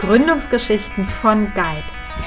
[0.00, 1.84] Gründungsgeschichten von Guide,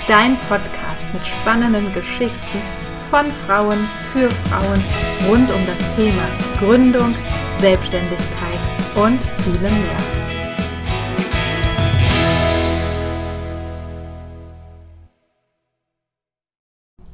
[0.07, 2.61] dein Podcast mit spannenden Geschichten
[3.09, 4.83] von Frauen für Frauen
[5.27, 6.27] rund um das Thema
[6.59, 7.15] Gründung,
[7.57, 8.59] Selbstständigkeit
[8.95, 9.97] und vielem mehr.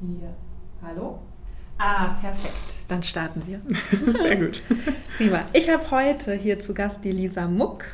[0.01, 0.35] Hier.
[0.81, 1.19] Hallo?
[1.77, 2.83] Ah, perfekt.
[2.89, 3.61] Dann starten wir.
[4.13, 4.61] Sehr gut.
[5.15, 5.45] Prima.
[5.53, 7.85] Ich habe heute hier zu Gast die Lisa Muck.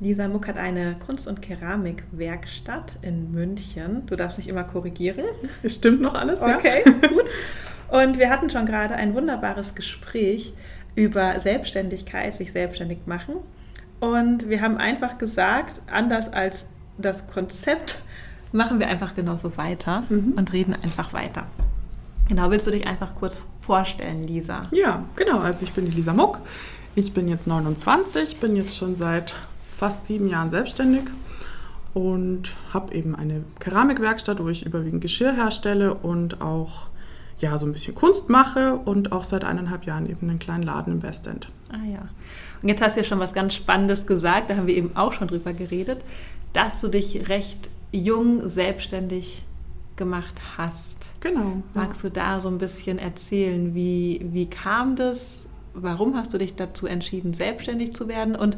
[0.00, 4.06] Lisa Muck hat eine Kunst- und Keramikwerkstatt in München.
[4.06, 5.24] Du darfst mich immer korrigieren.
[5.62, 6.56] Es stimmt noch alles, ja?
[6.56, 7.24] Okay, gut.
[7.88, 10.52] Und wir hatten schon gerade ein wunderbares Gespräch
[10.94, 13.36] über Selbstständigkeit, sich selbstständig machen.
[13.98, 16.68] Und wir haben einfach gesagt, anders als
[16.98, 18.02] das Konzept,
[18.52, 20.34] machen wir einfach genauso weiter mhm.
[20.36, 21.46] und reden einfach weiter.
[22.28, 24.68] Genau, willst du dich einfach kurz vorstellen, Lisa?
[24.70, 25.40] Ja, genau.
[25.40, 26.38] Also ich bin die Lisa Muck.
[26.94, 29.34] Ich bin jetzt 29, bin jetzt schon seit
[29.78, 31.04] fast sieben Jahren selbstständig
[31.94, 36.90] und habe eben eine Keramikwerkstatt, wo ich überwiegend Geschirr herstelle und auch
[37.38, 40.94] ja, so ein bisschen Kunst mache und auch seit eineinhalb Jahren eben einen kleinen Laden
[40.94, 41.48] im Westend.
[41.70, 42.08] Ah ja.
[42.60, 45.12] Und jetzt hast du ja schon was ganz Spannendes gesagt, da haben wir eben auch
[45.12, 46.00] schon drüber geredet,
[46.52, 49.44] dass du dich recht jung selbstständig
[49.94, 51.06] gemacht hast.
[51.20, 51.62] Genau.
[51.74, 52.08] Magst ja.
[52.08, 55.48] du da so ein bisschen erzählen, wie, wie kam das?
[55.74, 58.34] Warum hast du dich dazu entschieden, selbstständig zu werden?
[58.34, 58.56] Und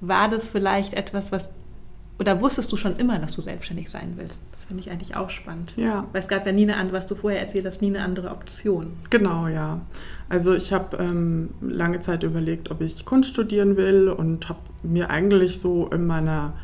[0.00, 1.50] war das vielleicht etwas, was
[2.20, 4.40] oder wusstest du schon immer, dass du selbstständig sein willst?
[4.50, 5.72] Das finde ich eigentlich auch spannend.
[5.76, 6.06] Ja.
[6.12, 8.30] Weil es gab ja nie eine andere, was du vorher erzählt hast, nie eine andere
[8.30, 8.94] Option.
[9.10, 9.80] Genau, ja.
[10.28, 15.10] Also ich habe ähm, lange Zeit überlegt, ob ich Kunst studieren will und habe mir
[15.10, 16.54] eigentlich so in meiner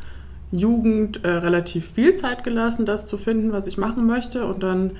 [0.51, 4.45] Jugend äh, relativ viel Zeit gelassen, das zu finden, was ich machen möchte.
[4.45, 4.91] Und dann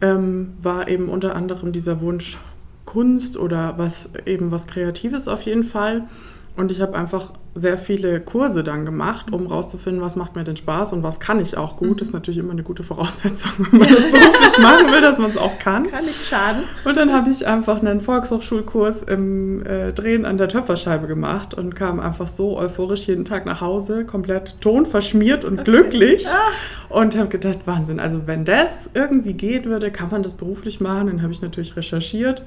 [0.00, 2.38] ähm, war eben unter anderem dieser Wunsch
[2.86, 6.08] Kunst oder was eben was Kreatives auf jeden Fall.
[6.56, 10.56] Und ich habe einfach sehr viele Kurse dann gemacht, um rauszufinden, was macht mir denn
[10.56, 11.90] Spaß und was kann ich auch gut.
[11.90, 11.96] Mhm.
[11.96, 15.30] Das ist natürlich immer eine gute Voraussetzung, wenn man das beruflich machen will, dass man
[15.30, 15.90] es auch kann.
[15.90, 16.62] Kann nicht schaden.
[16.84, 21.74] Und dann habe ich einfach einen Volkshochschulkurs im äh, Drehen an der Töpferscheibe gemacht und
[21.74, 25.64] kam einfach so euphorisch jeden Tag nach Hause, komplett tonverschmiert und okay.
[25.64, 26.28] glücklich.
[26.28, 26.94] Ah.
[26.94, 31.08] Und habe gedacht, Wahnsinn, also wenn das irgendwie gehen würde, kann man das beruflich machen.
[31.08, 32.42] Dann habe ich natürlich recherchiert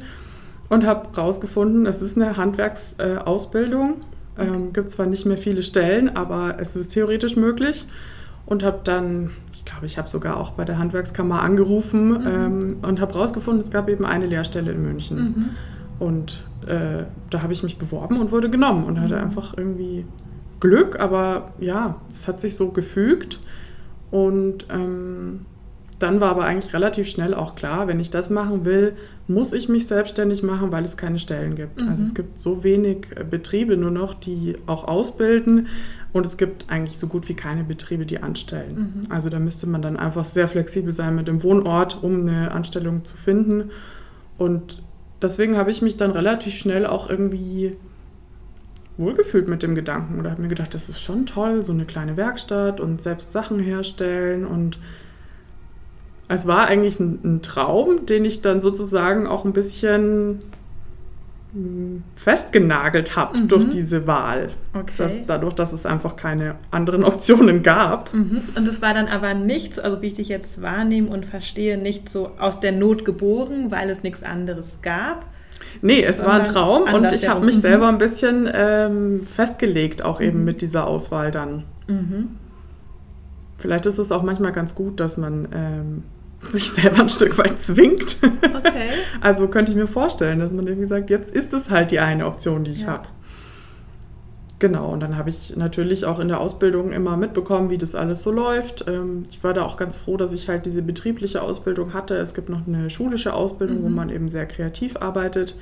[0.70, 3.92] und habe herausgefunden, es ist eine Handwerksausbildung.
[3.92, 7.86] Äh, ähm, Gibt zwar nicht mehr viele Stellen, aber es ist theoretisch möglich.
[8.46, 12.28] Und habe dann, ich glaube, ich habe sogar auch bei der Handwerkskammer angerufen mhm.
[12.28, 15.18] ähm, und habe herausgefunden, es gab eben eine Lehrstelle in München.
[15.18, 15.50] Mhm.
[16.00, 19.24] Und äh, da habe ich mich beworben und wurde genommen und hatte mhm.
[19.24, 20.06] einfach irgendwie
[20.60, 23.40] Glück, aber ja, es hat sich so gefügt.
[24.12, 25.46] Und ähm,
[26.04, 28.94] dann war aber eigentlich relativ schnell auch klar, wenn ich das machen will,
[29.28, 31.80] muss ich mich selbstständig machen, weil es keine Stellen gibt.
[31.80, 31.88] Mhm.
[31.88, 35.68] Also es gibt so wenig äh, Betriebe nur noch, die auch ausbilden
[36.12, 38.76] und es gibt eigentlich so gut wie keine Betriebe, die anstellen.
[39.06, 39.12] Mhm.
[39.12, 43.06] Also da müsste man dann einfach sehr flexibel sein mit dem Wohnort, um eine Anstellung
[43.06, 43.72] zu finden.
[44.38, 44.84] Und
[45.22, 47.78] deswegen habe ich mich dann relativ schnell auch irgendwie
[48.98, 52.18] wohlgefühlt mit dem Gedanken oder habe mir gedacht, das ist schon toll, so eine kleine
[52.18, 54.78] Werkstatt und selbst Sachen herstellen und
[56.34, 60.42] es war eigentlich ein, ein, Traum, den ich dann sozusagen auch ein bisschen
[61.54, 63.48] hm, festgenagelt habe mhm.
[63.48, 64.52] durch diese Wahl.
[64.74, 64.94] Okay.
[64.98, 68.14] Dass, dadurch, dass es einfach keine anderen Optionen gab.
[68.14, 68.42] Mhm.
[68.56, 72.10] Und es war dann aber nichts, also wie ich dich jetzt wahrnehme und verstehe, nicht
[72.10, 75.26] so aus der Not geboren, weil es nichts anderes gab.
[75.82, 77.62] Nee, es war ein Traum und ich habe mich mhm.
[77.62, 80.46] selber ein bisschen ähm, festgelegt, auch eben mhm.
[80.46, 81.64] mit dieser Auswahl dann.
[81.88, 82.30] Mhm.
[83.58, 86.04] Vielleicht ist es auch manchmal ganz gut, dass man ähm,
[86.50, 88.18] sich selber ein Stück weit zwingt.
[88.22, 88.90] Okay.
[89.22, 92.26] Also könnte ich mir vorstellen, dass man irgendwie sagt, jetzt ist es halt die eine
[92.26, 92.88] Option, die ich ja.
[92.88, 93.08] habe.
[94.60, 98.24] Genau, und dann habe ich natürlich auch in der Ausbildung immer mitbekommen, wie das alles
[98.24, 98.86] so läuft.
[98.88, 102.16] Ähm, ich war da auch ganz froh, dass ich halt diese betriebliche Ausbildung hatte.
[102.16, 103.84] Es gibt noch eine schulische Ausbildung, mhm.
[103.84, 105.58] wo man eben sehr kreativ arbeitet,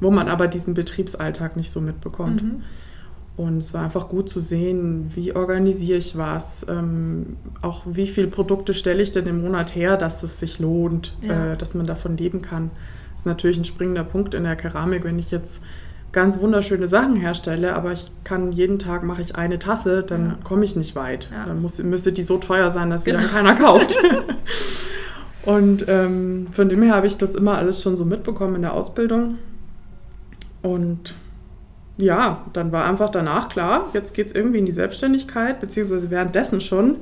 [0.00, 2.42] wo man aber diesen Betriebsalltag nicht so mitbekommt.
[2.42, 2.62] Mhm.
[3.36, 8.28] Und es war einfach gut zu sehen, wie organisiere ich was, ähm, auch wie viele
[8.28, 11.52] Produkte stelle ich denn im Monat her, dass es sich lohnt, ja.
[11.52, 12.70] äh, dass man davon leben kann.
[13.12, 15.62] Das ist natürlich ein springender Punkt in der Keramik, wenn ich jetzt
[16.12, 20.38] ganz wunderschöne Sachen herstelle, aber ich kann jeden Tag mache ich eine Tasse, dann ja.
[20.44, 21.28] komme ich nicht weit.
[21.32, 21.46] Ja.
[21.46, 23.24] Dann muss, müsste die so teuer sein, dass sie genau.
[23.24, 23.96] dann keiner kauft.
[25.44, 28.74] Und ähm, von dem her habe ich das immer alles schon so mitbekommen in der
[28.74, 29.38] Ausbildung.
[30.62, 31.14] Und
[31.96, 36.60] ja, dann war einfach danach klar, jetzt geht es irgendwie in die Selbstständigkeit, beziehungsweise währenddessen
[36.60, 36.96] schon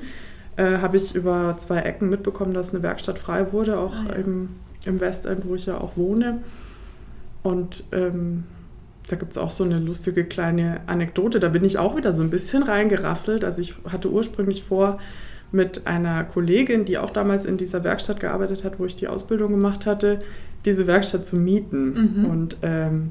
[0.57, 4.15] äh, habe ich über zwei Ecken mitbekommen, dass eine Werkstatt frei wurde, auch ah, ja.
[4.17, 4.51] im,
[4.85, 6.41] im Westend, wo ich ja auch wohne.
[7.43, 8.45] Und ähm,
[9.09, 11.41] da gibt es auch so eine lustige kleine Anekdote.
[11.41, 13.45] Da bin ich auch wieder so ein bisschen reingerasselt.
[13.45, 14.99] Also ich hatte ursprünglich vor,
[15.53, 19.51] mit einer Kollegin, die auch damals in dieser Werkstatt gearbeitet hat, wo ich die Ausbildung
[19.51, 20.23] gemacht hatte,
[20.65, 22.23] diese Werkstatt zu mieten.
[22.23, 22.25] Mhm.
[22.25, 23.11] Und ähm,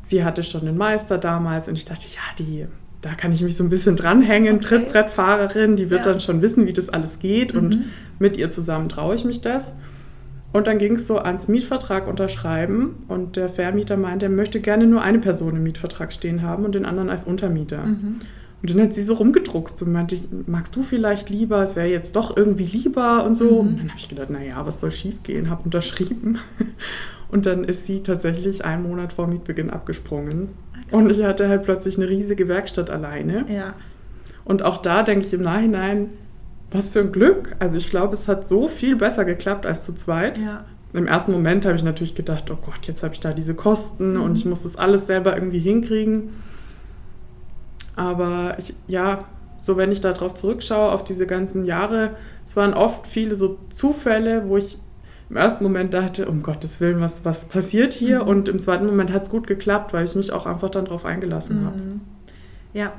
[0.00, 2.66] sie hatte schon den Meister damals und ich dachte, ja, die,
[3.00, 4.66] da kann ich mich so ein bisschen dranhängen, okay.
[4.66, 6.12] Trittbrettfahrerin, die wird ja.
[6.12, 7.60] dann schon wissen, wie das alles geht mhm.
[7.60, 7.84] und
[8.18, 9.74] mit ihr zusammen traue ich mich das.
[10.52, 14.86] Und dann ging es so ans Mietvertrag unterschreiben und der Vermieter meinte, er möchte gerne
[14.86, 17.84] nur eine Person im Mietvertrag stehen haben und den anderen als Untermieter.
[17.84, 18.20] Mhm.
[18.62, 22.14] Und dann hat sie so rumgedruckst und meinte, magst du vielleicht lieber, es wäre jetzt
[22.14, 23.62] doch irgendwie lieber und so.
[23.62, 23.68] Mhm.
[23.68, 25.48] Und dann habe ich gedacht, naja, was soll schiefgehen?
[25.48, 26.38] Habe unterschrieben.
[27.30, 30.48] Und dann ist sie tatsächlich einen Monat vor Mietbeginn abgesprungen.
[30.86, 30.96] Okay.
[30.96, 33.44] Und ich hatte halt plötzlich eine riesige Werkstatt alleine.
[33.48, 33.74] Ja.
[34.44, 36.08] Und auch da denke ich im Nachhinein,
[36.72, 37.54] was für ein Glück.
[37.60, 40.38] Also ich glaube, es hat so viel besser geklappt als zu zweit.
[40.38, 40.64] Ja.
[40.92, 44.14] Im ersten Moment habe ich natürlich gedacht, oh Gott, jetzt habe ich da diese Kosten
[44.14, 44.22] mhm.
[44.22, 46.30] und ich muss das alles selber irgendwie hinkriegen.
[47.96, 49.24] Aber ich, ja,
[49.60, 54.48] so wenn ich darauf zurückschaue, auf diese ganzen Jahre, es waren oft viele so Zufälle,
[54.48, 54.78] wo ich
[55.28, 58.22] im ersten Moment dachte, um Gottes Willen, was, was passiert hier?
[58.22, 58.28] Mhm.
[58.28, 61.04] Und im zweiten Moment hat es gut geklappt, weil ich mich auch einfach dann darauf
[61.04, 61.66] eingelassen mhm.
[61.66, 61.82] habe.
[62.72, 62.92] Ja,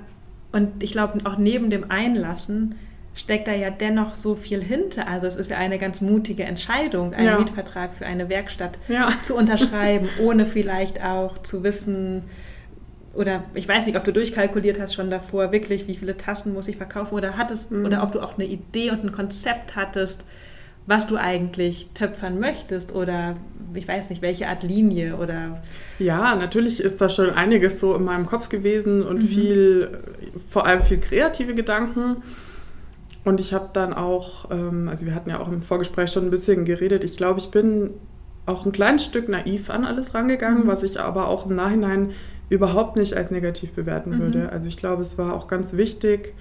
[0.54, 2.76] und ich glaube, auch neben dem Einlassen
[3.14, 5.08] steckt da ja dennoch so viel hinter.
[5.08, 7.38] Also es ist ja eine ganz mutige Entscheidung, einen ja.
[7.38, 9.10] Mietvertrag für eine Werkstatt ja.
[9.24, 12.24] zu unterschreiben, ohne vielleicht auch zu wissen,
[13.14, 16.68] oder ich weiß nicht, ob du durchkalkuliert hast schon davor, wirklich, wie viele Tassen muss
[16.68, 17.86] ich verkaufen oder hattest, mhm.
[17.86, 20.24] oder ob du auch eine Idee und ein Konzept hattest,
[20.88, 23.36] was du eigentlich töpfern möchtest oder
[23.74, 25.62] ich weiß nicht, welche Art Linie oder.
[26.00, 29.28] Ja, natürlich ist da schon einiges so in meinem Kopf gewesen und mhm.
[29.28, 30.00] viel,
[30.50, 32.24] vor allem viel kreative Gedanken.
[33.24, 36.32] Und ich habe dann auch, ähm, also wir hatten ja auch im Vorgespräch schon ein
[36.32, 37.92] bisschen geredet, ich glaube, ich bin
[38.48, 40.68] auch ein kleines Stück naiv an alles rangegangen, mhm.
[40.68, 42.12] was ich aber auch im Nachhinein
[42.52, 44.20] überhaupt nicht als negativ bewerten mhm.
[44.20, 44.52] würde.
[44.52, 46.36] Also ich glaube, es war auch ganz wichtig,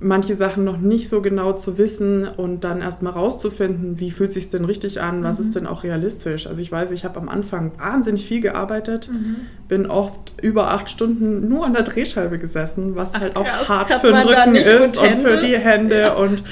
[0.00, 4.50] manche Sachen noch nicht so genau zu wissen und dann erstmal rauszufinden, wie fühlt sich
[4.50, 5.44] denn richtig an, was mhm.
[5.46, 6.46] ist denn auch realistisch.
[6.46, 9.36] Also ich weiß, ich habe am Anfang wahnsinnig viel gearbeitet, mhm.
[9.66, 13.68] bin oft über acht Stunden nur an der Drehscheibe gesessen, was Ach, halt auch krass,
[13.70, 16.12] hart für den Rücken ist und für die Hände ja.
[16.12, 16.44] und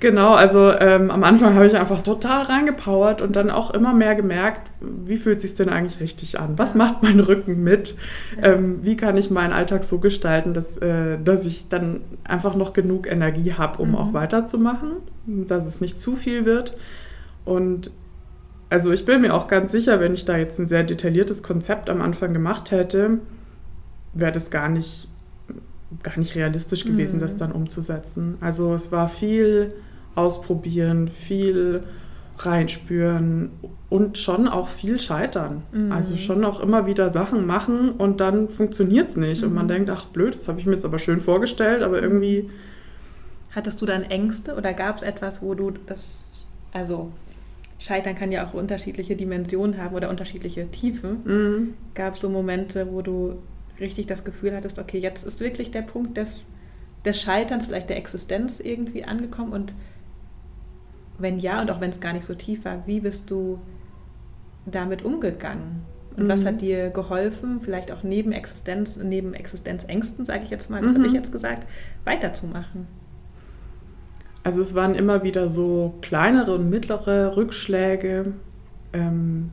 [0.00, 4.14] Genau, also ähm, am Anfang habe ich einfach total reingepowert und dann auch immer mehr
[4.14, 6.54] gemerkt, wie fühlt sich denn eigentlich richtig an?
[6.56, 7.96] Was macht mein Rücken mit?
[8.40, 12.72] Ähm, wie kann ich meinen Alltag so gestalten, dass, äh, dass ich dann einfach noch
[12.72, 13.96] genug Energie habe, um mhm.
[13.96, 14.92] auch weiterzumachen,
[15.26, 16.78] dass es nicht zu viel wird.
[17.44, 17.90] Und
[18.70, 21.90] also ich bin mir auch ganz sicher, wenn ich da jetzt ein sehr detailliertes Konzept
[21.90, 23.18] am Anfang gemacht hätte,
[24.14, 25.08] wäre das gar nicht,
[26.02, 27.20] gar nicht realistisch gewesen, mhm.
[27.20, 28.38] das dann umzusetzen.
[28.40, 29.74] Also es war viel
[30.14, 31.82] ausprobieren, viel
[32.38, 33.50] reinspüren
[33.88, 35.62] und schon auch viel scheitern.
[35.72, 35.92] Mhm.
[35.92, 39.42] Also schon auch immer wieder Sachen machen und dann funktioniert es nicht.
[39.42, 39.48] Mhm.
[39.48, 39.68] Und man mhm.
[39.68, 42.50] denkt, ach blöd, das habe ich mir jetzt aber schön vorgestellt, aber irgendwie.
[43.50, 46.18] Hattest du dann Ängste oder gab es etwas, wo du das,
[46.72, 47.10] also
[47.80, 51.22] Scheitern kann ja auch unterschiedliche Dimensionen haben oder unterschiedliche Tiefen.
[51.24, 51.74] Mhm.
[51.94, 53.38] Gab es so Momente, wo du
[53.80, 56.46] richtig das Gefühl hattest, okay, jetzt ist wirklich der Punkt des,
[57.04, 59.72] des Scheiterns, vielleicht der Existenz irgendwie angekommen und
[61.20, 63.58] wenn ja und auch wenn es gar nicht so tief war, wie bist du
[64.66, 65.82] damit umgegangen?
[66.16, 66.28] Und mhm.
[66.28, 70.92] was hat dir geholfen, vielleicht auch neben Existenz, neben Existenzängsten, sage ich jetzt mal, das
[70.92, 70.98] mhm.
[70.98, 71.66] habe ich jetzt gesagt,
[72.04, 72.86] weiterzumachen?
[74.42, 78.32] Also es waren immer wieder so kleinere und mittlere Rückschläge.
[78.92, 79.50] Ähm,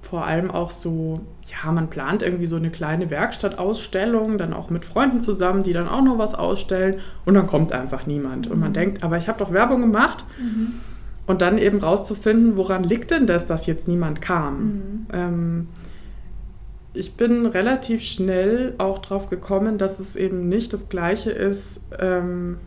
[0.00, 4.84] vor allem auch so, ja, man plant irgendwie so eine kleine Werkstattausstellung, dann auch mit
[4.84, 8.46] Freunden zusammen, die dann auch noch was ausstellen und dann kommt einfach niemand.
[8.46, 8.52] Mhm.
[8.52, 8.74] Und man mhm.
[8.74, 10.24] denkt, aber ich habe doch Werbung gemacht.
[10.38, 10.74] Mhm.
[11.32, 14.64] Und dann eben rauszufinden, woran liegt denn das, dass jetzt niemand kam.
[14.64, 15.06] Mhm.
[15.14, 15.68] Ähm,
[16.92, 22.58] ich bin relativ schnell auch drauf gekommen, dass es eben nicht das Gleiche ist, ähm,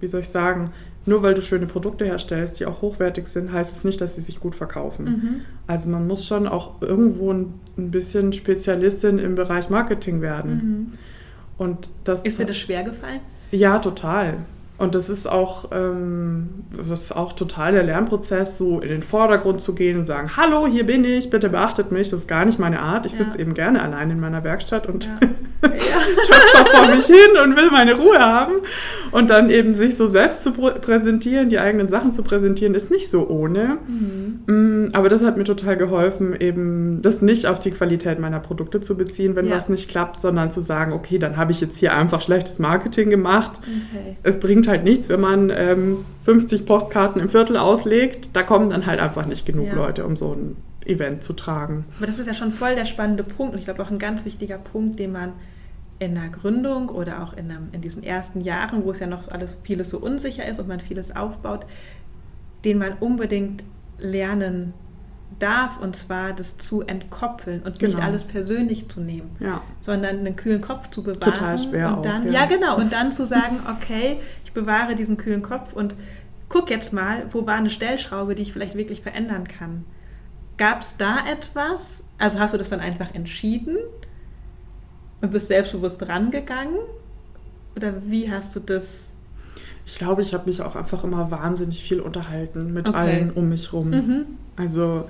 [0.00, 0.70] wie soll ich sagen,
[1.04, 4.22] nur weil du schöne Produkte herstellst, die auch hochwertig sind, heißt es nicht, dass sie
[4.22, 5.04] sich gut verkaufen.
[5.04, 5.40] Mhm.
[5.66, 10.52] Also man muss schon auch irgendwo ein, ein, bisschen Spezialistin im Bereich Marketing werden.
[10.54, 10.92] Mhm.
[11.58, 13.20] Und das, ist dir das schwer gefallen?
[13.50, 14.38] Ja, total.
[14.76, 19.60] Und das ist auch, ähm, das ist auch total der Lernprozess, so in den Vordergrund
[19.60, 22.58] zu gehen und sagen, hallo, hier bin ich, bitte beachtet mich, das ist gar nicht
[22.58, 23.06] meine Art.
[23.06, 23.18] Ich ja.
[23.18, 25.18] sitze eben gerne allein in meiner Werkstatt und ja.
[26.26, 28.54] töpfer vor mich hin und will meine Ruhe haben.
[29.10, 33.10] Und dann eben sich so selbst zu präsentieren, die eigenen Sachen zu präsentieren, ist nicht
[33.10, 33.78] so ohne.
[33.86, 34.40] Mhm.
[34.46, 38.80] Mm, aber das hat mir total geholfen, eben das nicht auf die Qualität meiner Produkte
[38.80, 39.56] zu beziehen, wenn ja.
[39.56, 43.10] was nicht klappt, sondern zu sagen, okay, dann habe ich jetzt hier einfach schlechtes Marketing
[43.10, 43.60] gemacht.
[43.62, 44.16] Okay.
[44.22, 48.30] Es bringt halt nichts, wenn man ähm, 50 Postkarten im Viertel auslegt.
[48.32, 49.74] Da kommen dann halt einfach nicht genug ja.
[49.74, 50.56] Leute, um so ein
[50.86, 51.84] Event zu tragen.
[51.98, 54.24] Aber das ist ja schon voll der spannende Punkt und ich glaube auch ein ganz
[54.24, 55.32] wichtiger Punkt, den man
[55.98, 59.28] in der Gründung oder auch in, einem, in diesen ersten Jahren, wo es ja noch
[59.30, 61.66] alles vieles so unsicher ist und man vieles aufbaut,
[62.64, 63.62] den man unbedingt
[63.98, 64.74] lernen
[65.38, 67.94] darf, und zwar das zu entkoppeln und genau.
[67.94, 69.62] nicht alles persönlich zu nehmen, ja.
[69.80, 71.20] sondern einen kühlen Kopf zu bewahren.
[71.20, 72.40] Total schwer und auch, dann, ja.
[72.40, 72.46] ja.
[72.46, 75.94] genau, und dann zu sagen, okay, ich bewahre diesen kühlen Kopf und
[76.48, 79.84] guck jetzt mal, wo war eine Stellschraube, die ich vielleicht wirklich verändern kann.
[80.56, 82.04] Gab es da etwas?
[82.18, 83.76] Also hast du das dann einfach entschieden
[85.24, 86.78] und bist selbstbewusst rangegangen?
[87.76, 89.10] Oder wie hast du das
[89.86, 92.98] ich glaube, ich habe mich auch einfach immer wahnsinnig viel unterhalten mit okay.
[92.98, 93.90] allen um mich rum.
[93.90, 94.26] Mhm.
[94.56, 95.08] Also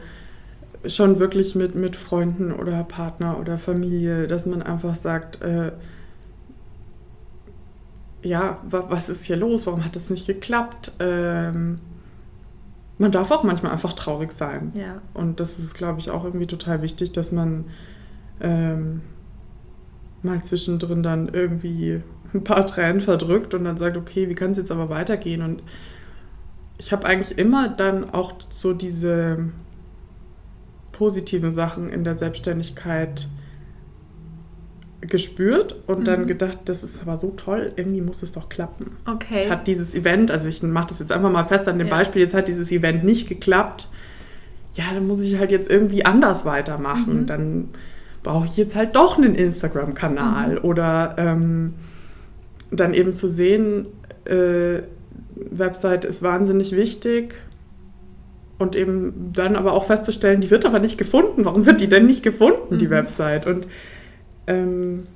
[0.87, 5.73] schon wirklich mit, mit Freunden oder Partner oder Familie, dass man einfach sagt, äh,
[8.23, 9.66] ja, was ist hier los?
[9.66, 10.92] Warum hat das nicht geklappt?
[10.99, 11.78] Ähm,
[12.99, 14.73] man darf auch manchmal einfach traurig sein.
[14.75, 15.00] Ja.
[15.12, 17.66] Und das ist, glaube ich, auch irgendwie total wichtig, dass man
[18.40, 19.02] ähm,
[20.25, 22.02] mal zwischendrin dann irgendwie
[22.33, 25.43] ein paar Tränen verdrückt und dann sagt, okay, wie kann es jetzt aber weitergehen?
[25.43, 25.62] Und
[26.78, 29.50] ich habe eigentlich immer dann auch so diese
[30.93, 33.28] positiven Sachen in der Selbstständigkeit
[35.00, 36.04] gespürt und mhm.
[36.04, 38.93] dann gedacht, das ist aber so toll, irgendwie muss es doch klappen.
[39.07, 39.35] Okay.
[39.35, 41.95] Jetzt hat dieses Event, also ich mache das jetzt einfach mal fest an dem ja.
[41.97, 43.88] Beispiel, jetzt hat dieses Event nicht geklappt.
[44.75, 47.23] Ja, dann muss ich halt jetzt irgendwie anders weitermachen.
[47.23, 47.26] Mhm.
[47.26, 47.69] Dann
[48.25, 50.64] brauche ich jetzt halt doch einen Instagram-Kanal mhm.
[50.64, 51.75] oder ähm,
[52.73, 53.87] dann eben zu sehen,
[54.25, 54.83] äh,
[55.37, 57.35] Website ist wahnsinnig wichtig
[58.59, 61.45] und eben dann aber auch festzustellen, die wird aber nicht gefunden.
[61.45, 62.90] Warum wird die denn nicht gefunden, die mhm.
[62.90, 63.47] Website?
[63.47, 63.66] Und
[64.47, 65.07] ähm,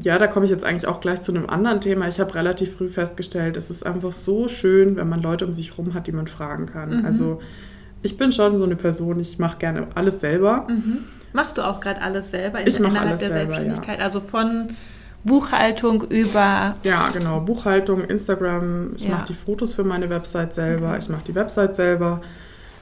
[0.00, 2.08] ja, da komme ich jetzt eigentlich auch gleich zu einem anderen Thema.
[2.08, 5.72] Ich habe relativ früh festgestellt, es ist einfach so schön, wenn man Leute um sich
[5.72, 7.00] herum hat, die man fragen kann.
[7.00, 7.04] Mhm.
[7.04, 7.40] Also
[8.02, 10.66] ich bin schon so eine Person, ich mache gerne alles selber.
[10.68, 10.98] Mhm.
[11.32, 13.98] Machst du auch gerade alles selber in, ich innerhalb alles der selber, Selbstständigkeit?
[13.98, 14.04] Ja.
[14.04, 14.68] Also von
[15.24, 16.74] Buchhaltung über.
[16.84, 17.40] Ja, genau.
[17.40, 18.94] Buchhaltung, Instagram.
[18.96, 19.10] Ich ja.
[19.10, 20.88] mache die Fotos für meine Website selber.
[20.88, 20.98] Okay.
[21.00, 22.20] Ich mache die Website selber.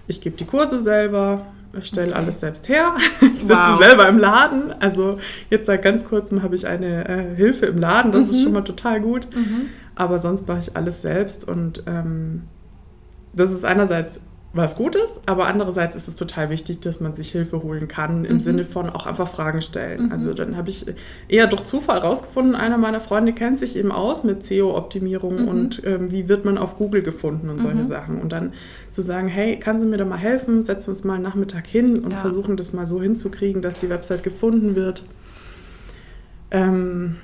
[0.07, 1.47] Ich gebe die Kurse selber.
[1.79, 2.19] Ich stelle okay.
[2.19, 2.97] alles selbst her.
[3.21, 3.79] Ich sitze wow.
[3.79, 4.75] selber im Laden.
[4.81, 5.19] Also
[5.51, 8.13] jetzt seit ganz kurzem habe ich eine äh, Hilfe im Laden.
[8.13, 8.31] Das mhm.
[8.31, 9.29] ist schon mal total gut.
[9.35, 9.67] Mhm.
[9.95, 11.47] Aber sonst mache ich alles selbst.
[11.47, 12.43] Und ähm,
[13.33, 14.21] das ist einerseits
[14.53, 18.35] was Gutes, aber andererseits ist es total wichtig, dass man sich Hilfe holen kann, im
[18.35, 18.41] mhm.
[18.41, 20.07] Sinne von auch einfach Fragen stellen.
[20.07, 20.13] Mhm.
[20.13, 20.87] Also dann habe ich
[21.29, 25.49] eher durch Zufall rausgefunden, einer meiner Freunde kennt sich eben aus mit SEO-Optimierung mhm.
[25.49, 27.85] und ähm, wie wird man auf Google gefunden und solche mhm.
[27.85, 28.21] Sachen.
[28.21, 28.53] Und dann
[28.91, 31.69] zu sagen, hey, kann sie mir da mal helfen, setzen wir uns mal einen Nachmittag
[31.69, 32.17] hin und ja.
[32.17, 35.05] versuchen das mal so hinzukriegen, dass die Website gefunden wird.
[36.51, 37.19] Ähm,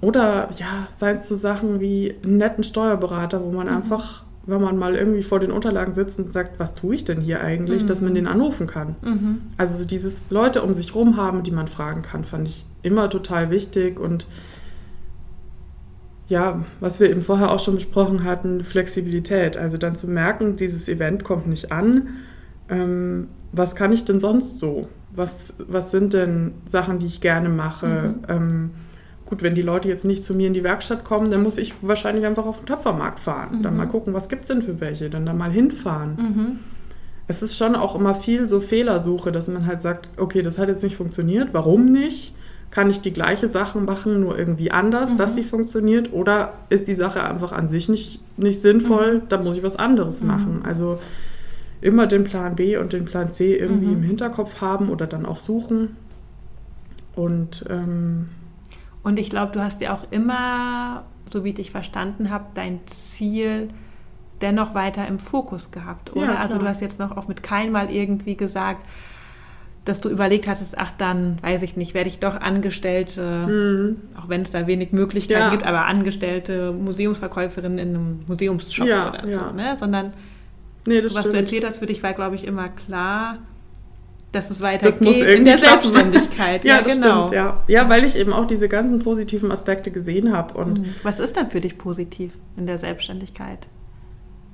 [0.00, 3.76] oder ja, seien es so Sachen wie einen netten Steuerberater, wo man mhm.
[3.76, 7.20] einfach wenn man mal irgendwie vor den Unterlagen sitzt und sagt, was tue ich denn
[7.20, 7.86] hier eigentlich, mhm.
[7.86, 8.16] dass man mhm.
[8.16, 8.96] den anrufen kann.
[9.02, 9.42] Mhm.
[9.56, 13.08] Also so dieses Leute um sich rum haben, die man fragen kann, fand ich immer
[13.08, 14.26] total wichtig und
[16.28, 19.56] ja, was wir eben vorher auch schon besprochen hatten, Flexibilität.
[19.56, 22.08] Also dann zu merken, dieses Event kommt nicht an.
[22.70, 24.88] Ähm, was kann ich denn sonst so?
[25.14, 27.86] Was, was sind denn Sachen, die ich gerne mache?
[27.86, 28.24] Mhm.
[28.28, 28.70] Ähm,
[29.26, 31.74] gut, wenn die Leute jetzt nicht zu mir in die Werkstatt kommen, dann muss ich
[31.80, 33.58] wahrscheinlich einfach auf den Töpfermarkt fahren.
[33.58, 33.62] Mhm.
[33.62, 36.16] Dann mal gucken, was gibt es denn für welche, dann da mal hinfahren.
[36.16, 36.58] Mhm.
[37.28, 40.68] Es ist schon auch immer viel so Fehlersuche, dass man halt sagt, okay, das hat
[40.68, 42.34] jetzt nicht funktioniert, warum nicht?
[42.70, 45.16] Kann ich die gleiche Sache machen, nur irgendwie anders, mhm.
[45.18, 46.12] dass sie funktioniert?
[46.12, 49.28] Oder ist die Sache einfach an sich nicht, nicht sinnvoll, mhm.
[49.28, 50.28] dann muss ich was anderes mhm.
[50.28, 50.62] machen.
[50.64, 50.98] Also
[51.80, 53.98] immer den Plan B und den Plan C irgendwie mhm.
[53.98, 55.96] im Hinterkopf haben oder dann auch suchen.
[57.14, 58.28] Und ähm,
[59.02, 62.80] und ich glaube, du hast ja auch immer, so wie ich dich verstanden habe, dein
[62.86, 63.68] Ziel
[64.40, 66.34] dennoch weiter im Fokus gehabt, oder?
[66.34, 68.86] Ja, also du hast jetzt noch auch mit keinem Mal irgendwie gesagt,
[69.84, 73.96] dass du überlegt hattest, ach dann, weiß ich nicht, werde ich doch Angestellte, mhm.
[74.16, 75.50] auch wenn es da wenig Möglichkeiten ja.
[75.50, 79.76] gibt, aber Angestellte Museumsverkäuferin in einem Museumsshop ja, oder so, ne?
[79.76, 80.12] Sondern
[80.86, 81.34] nee, was stimmt.
[81.34, 83.38] du erzählt hast, für dich war, glaube ich, immer klar,
[84.32, 85.92] dass es weitergeht das muss in der klappen.
[85.92, 86.64] Selbstständigkeit.
[86.66, 87.28] ja, ja genau.
[87.28, 87.62] Stimmt, ja.
[87.68, 90.54] ja, weil ich eben auch diese ganzen positiven Aspekte gesehen habe.
[90.54, 90.94] Und mhm.
[91.02, 93.68] Was ist denn für dich positiv in der Selbstständigkeit?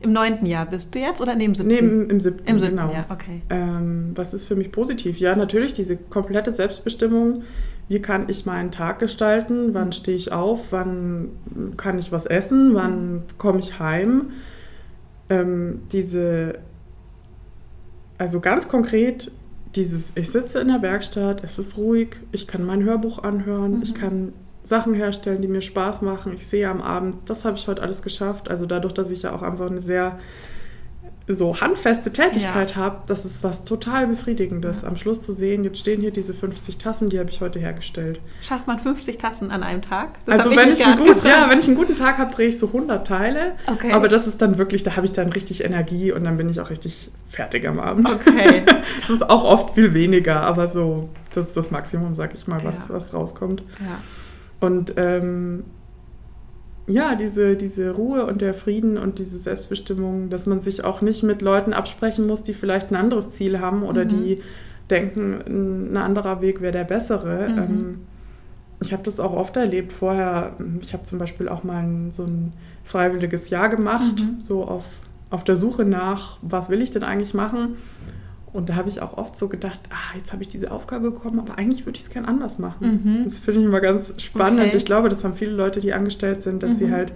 [0.01, 1.73] Im neunten Jahr bist du jetzt oder neben siebten?
[1.73, 2.93] Neben im siebten, Im siebten genau.
[2.93, 3.43] Jahr, okay.
[3.51, 5.19] Ähm, was ist für mich positiv?
[5.19, 7.43] Ja, natürlich diese komplette Selbstbestimmung.
[7.89, 9.75] Wie kann ich meinen Tag gestalten?
[9.75, 10.67] Wann stehe ich auf?
[10.71, 11.31] Wann
[11.77, 12.75] kann ich was essen?
[12.75, 14.33] Wann komme ich heim?
[15.31, 16.59] Ähm, diese,
[18.19, 19.33] also ganz konkret
[19.75, 23.83] dieses, ich sitze in der Werkstatt, es ist ruhig, ich kann mein Hörbuch anhören, mhm.
[23.83, 24.33] ich kann
[24.63, 26.33] Sachen herstellen, die mir Spaß machen.
[26.35, 28.51] Ich sehe am Abend, das habe ich heute alles geschafft.
[28.51, 30.19] Also dadurch, dass ich ja auch einfach eine sehr
[31.35, 32.77] so handfeste Tätigkeit ja.
[32.77, 34.83] habe, das ist was total Befriedigendes.
[34.83, 34.89] Ja.
[34.89, 38.21] Am Schluss zu sehen, jetzt stehen hier diese 50 Tassen, die habe ich heute hergestellt.
[38.41, 40.19] Schafft man 50 Tassen an einem Tag?
[40.25, 42.59] Das also wenn ich, einen gut, ja, wenn ich einen guten Tag habe, drehe ich
[42.59, 43.53] so 100 Teile.
[43.67, 43.93] Okay.
[43.93, 46.61] Aber das ist dann wirklich, da habe ich dann richtig Energie und dann bin ich
[46.61, 48.11] auch richtig fertig am Abend.
[48.11, 48.63] Okay.
[49.01, 52.65] das ist auch oft viel weniger, aber so, das ist das Maximum, sag ich mal,
[52.65, 52.95] was, ja.
[52.95, 53.63] was rauskommt.
[53.81, 53.99] Ja.
[54.61, 55.65] Und ähm,
[56.89, 61.23] ja, diese, diese Ruhe und der Frieden und diese Selbstbestimmung, dass man sich auch nicht
[61.23, 64.09] mit Leuten absprechen muss, die vielleicht ein anderes Ziel haben oder mhm.
[64.09, 64.41] die
[64.91, 67.49] denken, ein anderer Weg wäre der bessere.
[67.49, 67.59] Mhm.
[67.59, 68.01] Ähm,
[68.81, 70.57] ich habe das auch oft erlebt vorher.
[70.81, 72.53] Ich habe zum Beispiel auch mal ein, so ein
[72.85, 74.39] freiwilliges Jahr gemacht, mhm.
[74.43, 74.85] so auf,
[75.31, 77.77] auf der Suche nach, was will ich denn eigentlich machen.
[78.53, 81.39] Und da habe ich auch oft so gedacht, ah, jetzt habe ich diese Aufgabe bekommen,
[81.39, 83.03] aber eigentlich würde ich es gern anders machen.
[83.05, 83.25] Mhm.
[83.25, 84.69] Das finde ich immer ganz spannend.
[84.69, 84.77] Okay.
[84.77, 86.77] Ich glaube, das haben viele Leute, die angestellt sind, dass mhm.
[86.77, 87.13] sie halt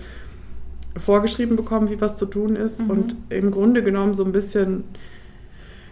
[0.96, 2.90] vorgeschrieben bekommen, wie was zu tun ist mhm.
[2.90, 4.84] und im Grunde genommen so ein bisschen,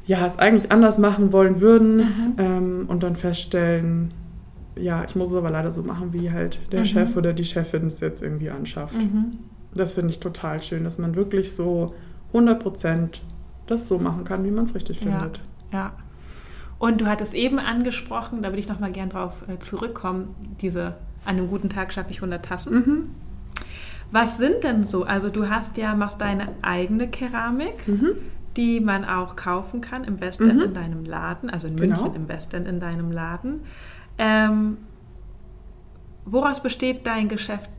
[0.04, 2.34] ja, es eigentlich anders machen wollen würden mhm.
[2.36, 4.12] ähm, und dann feststellen,
[4.76, 6.84] ja, ich muss es aber leider so machen, wie halt der mhm.
[6.84, 8.96] Chef oder die Chefin es jetzt irgendwie anschafft.
[8.96, 9.38] Mhm.
[9.74, 11.94] Das finde ich total schön, dass man wirklich so
[12.28, 13.22] 100 Prozent
[13.70, 15.40] das so machen kann, wie man es richtig findet.
[15.72, 15.92] Ja, ja.
[16.78, 20.96] Und du hattest eben angesprochen, da würde ich noch mal gern drauf äh, zurückkommen, diese
[21.24, 22.74] an einem guten Tag schaffe ich 100 Tassen.
[22.74, 23.10] Mhm.
[24.10, 25.04] Was sind denn so?
[25.04, 28.16] Also du hast ja, machst deine eigene Keramik, mhm.
[28.56, 30.62] die man auch kaufen kann im Westend mhm.
[30.62, 32.16] in deinem Laden, also in München genau.
[32.16, 33.60] im Westend in deinem Laden.
[34.18, 34.78] Ähm,
[36.24, 37.70] woraus besteht dein Geschäft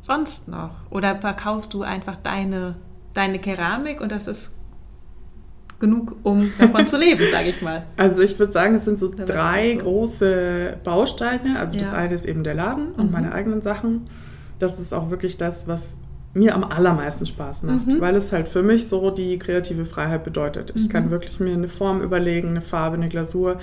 [0.00, 0.72] sonst noch?
[0.90, 2.74] Oder verkaufst du einfach deine,
[3.14, 4.50] deine Keramik und das ist
[5.80, 7.84] genug, um davon zu leben, sage ich mal.
[7.96, 9.84] Also ich würde sagen, es sind so drei so?
[9.84, 11.58] große Bausteine.
[11.58, 11.84] Also ja.
[11.84, 13.12] das eine ist eben der Laden und mhm.
[13.12, 14.06] meine eigenen Sachen.
[14.58, 15.98] Das ist auch wirklich das, was
[16.34, 18.00] mir am allermeisten Spaß macht, mhm.
[18.00, 20.72] weil es halt für mich so die kreative Freiheit bedeutet.
[20.74, 20.88] Ich mhm.
[20.88, 23.58] kann wirklich mir eine Form überlegen, eine Farbe, eine Glasur,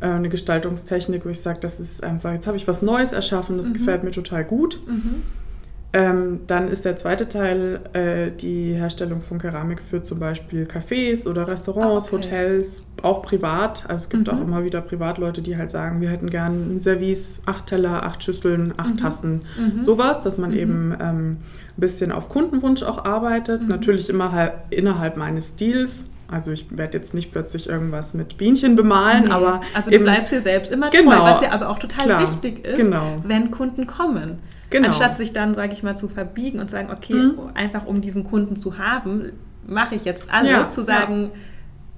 [0.00, 3.56] äh, eine Gestaltungstechnik, wo ich sage, das ist einfach, jetzt habe ich was Neues erschaffen,
[3.56, 3.74] das mhm.
[3.74, 4.80] gefällt mir total gut.
[5.92, 11.26] Ähm, dann ist der zweite Teil äh, die Herstellung von Keramik für zum Beispiel Cafés
[11.26, 12.16] oder Restaurants, okay.
[12.16, 13.84] Hotels, auch privat.
[13.88, 14.38] Also es gibt mhm.
[14.38, 18.22] auch immer wieder Privatleute, die halt sagen, wir hätten gern ein Service, acht Teller, acht
[18.22, 18.96] Schüsseln, acht mhm.
[18.98, 19.82] Tassen, mhm.
[19.82, 20.56] sowas, dass man mhm.
[20.56, 21.36] eben ähm,
[21.76, 23.62] ein bisschen auf Kundenwunsch auch arbeitet.
[23.62, 23.68] Mhm.
[23.68, 26.10] Natürlich immer halt innerhalb meines Stils.
[26.30, 29.30] Also ich werde jetzt nicht plötzlich irgendwas mit Bienchen bemalen, nee.
[29.30, 32.04] aber also du eben, bleibst dir selbst immer genau, treu, was ja aber auch total
[32.06, 33.20] klar, wichtig ist, genau.
[33.24, 34.38] wenn Kunden kommen.
[34.70, 34.88] Genau.
[34.88, 37.38] Anstatt sich dann, sage ich mal, zu verbiegen und sagen, okay, mhm.
[37.54, 39.32] einfach um diesen Kunden zu haben,
[39.66, 41.30] mache ich jetzt alles, ja, zu sagen, ja.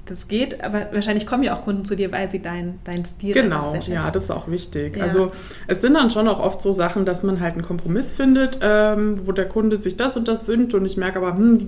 [0.07, 3.35] das geht, aber wahrscheinlich kommen ja auch Kunden zu dir, weil sie deinen dein Stil
[3.35, 4.97] Genau, sehr ja, das ist auch wichtig.
[4.97, 5.05] Ja.
[5.05, 5.33] Also
[5.67, 9.27] es sind dann schon auch oft so Sachen, dass man halt einen Kompromiss findet, ähm,
[9.27, 11.67] wo der Kunde sich das und das wünscht und ich merke aber, hm, die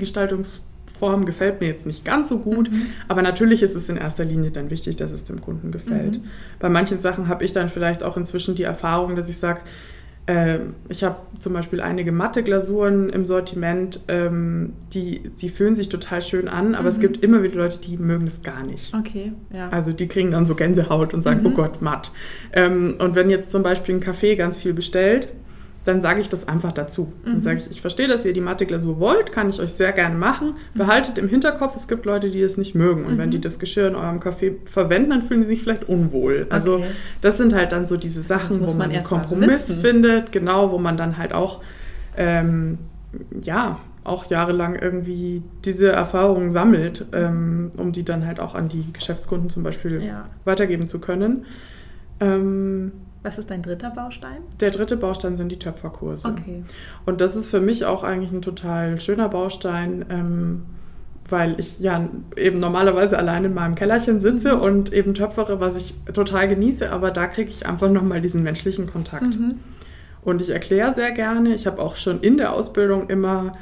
[0.95, 2.71] Gestaltungsform gefällt mir jetzt nicht ganz so gut.
[2.71, 2.87] Mhm.
[3.09, 6.19] Aber natürlich ist es in erster Linie dann wichtig, dass es dem Kunden gefällt.
[6.19, 6.25] Mhm.
[6.61, 9.61] Bei manchen Sachen habe ich dann vielleicht auch inzwischen die Erfahrung, dass ich sage,
[10.27, 15.91] ähm, ich habe zum Beispiel einige matte Glasuren im Sortiment, ähm, die, die fühlen sich
[15.91, 16.89] total schön an, aber mhm.
[16.89, 18.95] es gibt immer wieder Leute, die mögen es gar nicht.
[18.95, 19.69] Okay, ja.
[19.69, 21.49] Also die kriegen dann so Gänsehaut und sagen, mhm.
[21.49, 22.11] oh Gott, matt.
[22.55, 25.29] Ähm, und wenn jetzt zum Beispiel ein Café ganz viel bestellt,
[25.85, 27.13] dann sage ich das einfach dazu.
[27.25, 27.33] Mhm.
[27.33, 29.93] Dann sage ich, ich verstehe, dass ihr die matte Glasur wollt, kann ich euch sehr
[29.93, 30.55] gerne machen.
[30.75, 30.79] Mhm.
[30.79, 33.05] Behaltet im Hinterkopf, es gibt Leute, die das nicht mögen.
[33.05, 33.19] Und mhm.
[33.19, 36.47] wenn die das Geschirr in eurem Café verwenden, dann fühlen sie sich vielleicht unwohl.
[36.51, 36.87] Also okay.
[37.21, 40.97] das sind halt dann so diese Sachen, wo man einen Kompromiss findet, genau, wo man
[40.97, 41.63] dann halt auch,
[42.17, 42.79] ähm,
[43.43, 48.93] ja, auch jahrelang irgendwie diese Erfahrungen sammelt, ähm, um die dann halt auch an die
[48.93, 50.29] Geschäftskunden zum Beispiel ja.
[50.45, 51.47] weitergeben zu können.
[52.21, 52.93] Ähm,
[53.25, 54.37] was ist dein dritter Baustein?
[54.61, 56.29] Der dritte Baustein sind die Töpferkurse.
[56.29, 56.63] Okay.
[57.07, 60.63] Und das ist für mich auch eigentlich ein total schöner Baustein, ähm,
[61.31, 62.07] weil ich ja
[62.37, 64.63] eben normalerweise allein in meinem Kellerchen sitze mhm.
[64.63, 68.87] und eben töpfere, was ich total genieße, aber da kriege ich einfach nochmal diesen menschlichen
[68.87, 69.39] Kontakt.
[69.39, 69.55] Mhm.
[70.21, 73.53] Und ich erkläre sehr gerne, ich habe auch schon in der Ausbildung immer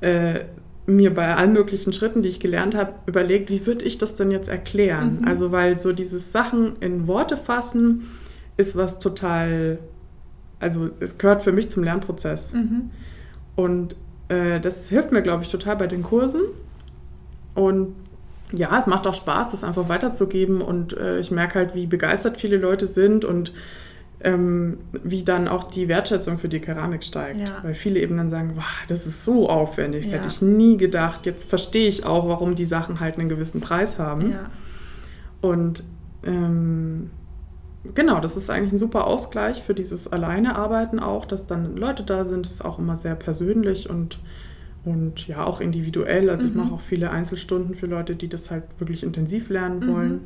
[0.00, 0.40] äh,
[0.86, 4.32] mir bei allen möglichen Schritten, die ich gelernt habe, überlegt, wie würde ich das denn
[4.32, 5.20] jetzt erklären?
[5.20, 5.28] Mhm.
[5.28, 8.08] Also weil so dieses Sachen in Worte fassen,
[8.56, 9.78] ist was total,
[10.60, 12.54] also es gehört für mich zum Lernprozess.
[12.54, 12.90] Mhm.
[13.56, 13.96] Und
[14.28, 16.42] äh, das hilft mir, glaube ich, total bei den Kursen.
[17.54, 17.94] Und
[18.52, 20.60] ja, es macht auch Spaß, das einfach weiterzugeben.
[20.60, 23.52] Und äh, ich merke halt, wie begeistert viele Leute sind und
[24.20, 27.40] ähm, wie dann auch die Wertschätzung für die Keramik steigt.
[27.40, 27.58] Ja.
[27.62, 30.18] Weil viele eben dann sagen, wow, das ist so aufwendig, das ja.
[30.18, 31.26] hätte ich nie gedacht.
[31.26, 34.32] Jetzt verstehe ich auch, warum die Sachen halt einen gewissen Preis haben.
[34.32, 34.50] Ja.
[35.42, 35.84] Und
[36.24, 37.10] ähm,
[37.94, 42.24] genau, das ist eigentlich ein super Ausgleich für dieses Alleinearbeiten auch, dass dann Leute da
[42.24, 42.46] sind.
[42.46, 44.18] Das ist auch immer sehr persönlich und,
[44.86, 46.28] Und ja, auch individuell.
[46.28, 46.60] Also ich Mhm.
[46.60, 49.86] mache auch viele Einzelstunden für Leute, die das halt wirklich intensiv lernen Mhm.
[49.86, 50.20] wollen.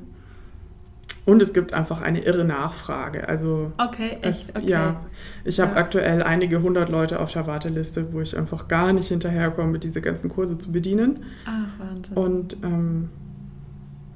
[1.26, 3.28] Und es gibt einfach eine irre Nachfrage.
[3.28, 4.70] Also Okay, es, echt, okay.
[4.70, 5.00] ja,
[5.44, 5.76] ich habe Ja.
[5.76, 10.28] aktuell einige hundert Leute auf der Warteliste, wo ich einfach gar nicht hinterherkomme, diese ganzen
[10.28, 11.22] Kurse zu bedienen.
[11.46, 12.16] Ach, Wahnsinn.
[12.16, 13.10] Und ähm,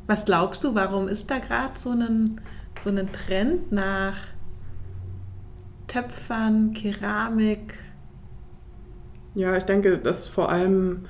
[0.08, 2.40] Was glaubst du, warum ist da gerade so ein,
[2.80, 4.16] so ein Trend nach
[5.86, 7.74] Töpfern, Keramik?
[9.34, 11.02] ja, ich denke, dass vor allem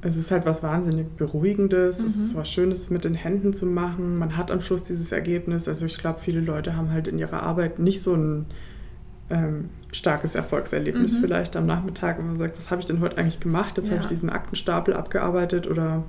[0.00, 2.38] es ist halt was wahnsinnig Beruhigendes, es ist Mhm.
[2.38, 4.16] was Schönes mit den Händen zu machen.
[4.16, 5.66] Man hat am Schluss dieses Ergebnis.
[5.66, 8.46] Also ich glaube, viele Leute haben halt in ihrer Arbeit nicht so ein
[9.30, 11.20] ähm, starkes Erfolgserlebnis Mhm.
[11.20, 13.76] vielleicht am Nachmittag, wenn man sagt, was habe ich denn heute eigentlich gemacht?
[13.76, 13.92] Jetzt Ja.
[13.92, 16.04] habe ich diesen Aktenstapel abgearbeitet oder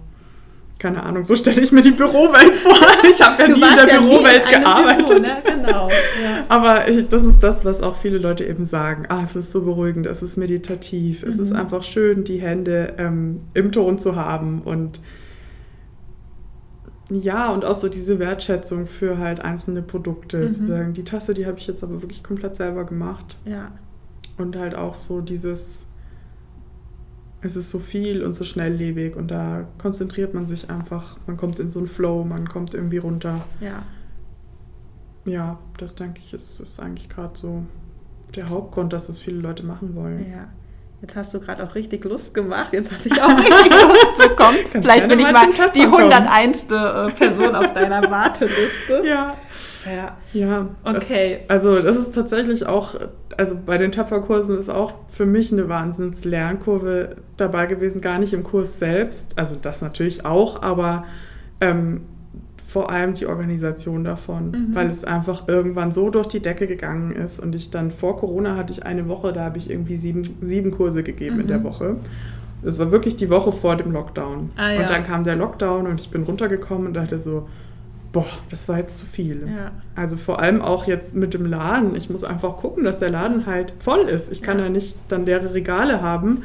[0.80, 2.74] keine Ahnung, so stelle ich mir die Bürowelt vor.
[3.12, 5.08] Ich habe ja Du nie in der ja in Bürowelt einem gearbeitet.
[5.08, 5.42] Büro, ne?
[5.66, 5.88] Genau.
[5.90, 6.46] Ja.
[6.50, 9.06] Aber ich, das ist das, was auch viele Leute eben sagen.
[9.10, 11.58] Ah, es ist so beruhigend, es ist meditativ, es ist Mhm.
[11.58, 15.00] einfach schön, die Hände ähm, im Ton zu haben und
[17.12, 20.38] ja, und auch so diese Wertschätzung für halt einzelne Produkte.
[20.38, 20.54] Mhm.
[20.54, 23.38] Zu sagen, die Tasse, die habe ich jetzt aber wirklich komplett selber gemacht.
[23.46, 23.72] ja.
[24.38, 25.88] Und halt auch so dieses,
[27.42, 31.60] es ist so viel und so schnelllebig und da konzentriert man sich einfach, man kommt
[31.60, 33.46] in so einen Flow, man kommt irgendwie runter.
[33.62, 33.84] Ja.
[35.26, 37.64] Ja, das denke ich, ist, ist eigentlich gerade so
[38.36, 40.30] der Hauptgrund, dass es viele Leute machen wollen.
[40.30, 40.50] Ja.
[41.02, 42.74] Jetzt hast du gerade auch richtig Lust gemacht.
[42.74, 44.58] Jetzt habe ich auch richtig Lust bekommen.
[44.72, 46.12] Kannst Vielleicht bin ich mal die kommen.
[46.12, 46.64] 101.
[46.72, 49.02] äh, Person auf deiner Warteliste.
[49.06, 49.36] Ja,
[49.86, 50.18] Ja.
[50.34, 50.68] ja.
[50.84, 51.40] Okay.
[51.48, 52.96] Das, also das ist tatsächlich auch,
[53.38, 58.44] also bei den Töpferkursen ist auch für mich eine Wahnsinns-Lernkurve dabei gewesen, gar nicht im
[58.44, 61.06] Kurs selbst, also das natürlich auch, aber
[61.62, 62.02] ähm,
[62.70, 64.76] vor allem die Organisation davon, Mhm.
[64.76, 68.56] weil es einfach irgendwann so durch die Decke gegangen ist und ich dann vor Corona
[68.56, 71.64] hatte ich eine Woche, da habe ich irgendwie sieben, sieben Kurse gegeben in der Mhm.
[71.64, 71.96] Woche.
[72.62, 74.52] Das war wirklich die Woche vor dem Lockdown.
[74.56, 74.82] Ah, ja.
[74.82, 77.48] Und dann kam der Lockdown und ich bin runtergekommen und dachte so,
[78.12, 79.48] boah, das war jetzt zu viel.
[79.56, 79.72] Ja.
[79.96, 81.96] Also vor allem auch jetzt mit dem Laden.
[81.96, 84.32] Ich muss einfach gucken, dass der Laden halt voll ist.
[84.32, 84.66] Ich kann Ja.
[84.66, 86.44] ja nicht dann leere Regale haben.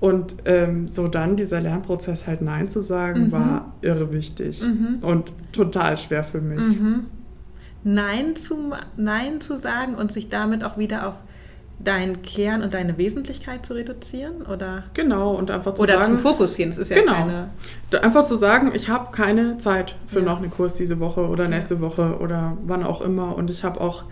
[0.00, 0.08] Ja.
[0.08, 3.32] Und ähm, so dann dieser Lernprozess halt Nein zu sagen, Mhm.
[3.32, 4.98] war irre wichtig Mhm.
[5.02, 6.60] und total schwer für mich.
[6.80, 7.06] Mhm.
[7.84, 11.14] Nein, zu, Nein zu sagen und sich damit auch wieder auf
[11.80, 14.42] deinen Kern und deine Wesentlichkeit zu reduzieren?
[14.52, 16.70] Oder, Genau, und einfach zu oder sagen, zu fokussieren.
[16.72, 17.12] Das ist ja Genau.
[17.12, 17.50] keine.
[18.02, 20.24] einfach zu sagen, ich habe keine Zeit für Ja.
[20.24, 23.36] noch einen Kurs diese Woche oder nächste Woche oder wann auch immer.
[23.36, 24.04] Und ich habe auch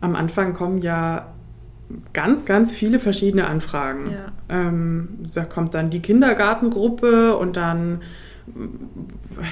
[0.00, 1.28] am Anfang kommen ja
[2.12, 4.10] ganz, ganz viele verschiedene Anfragen.
[4.10, 4.32] Ja.
[4.68, 8.02] Ähm, da kommt dann die Kindergartengruppe und dann,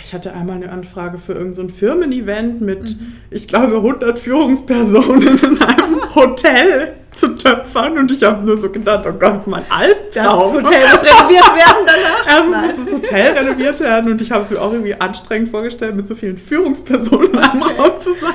[0.03, 3.13] ich hatte einmal eine Anfrage für irgendein so Firmen-Event mit, Mhm.
[3.31, 9.05] ich glaube, 100 Führungspersonen in einem Hotel zu töpfern und ich habe nur so gedacht,
[9.09, 10.55] oh Gott, das ist mein Das Albtraum.
[10.55, 12.27] Hotel muss renoviert werden danach.
[12.27, 12.67] Erstens Nein.
[12.67, 16.07] muss das Hotel renoviert werden und ich habe es mir auch irgendwie anstrengend vorgestellt, mit
[16.09, 17.75] so vielen Führungspersonen Okay.
[17.79, 18.33] Raum zu sein.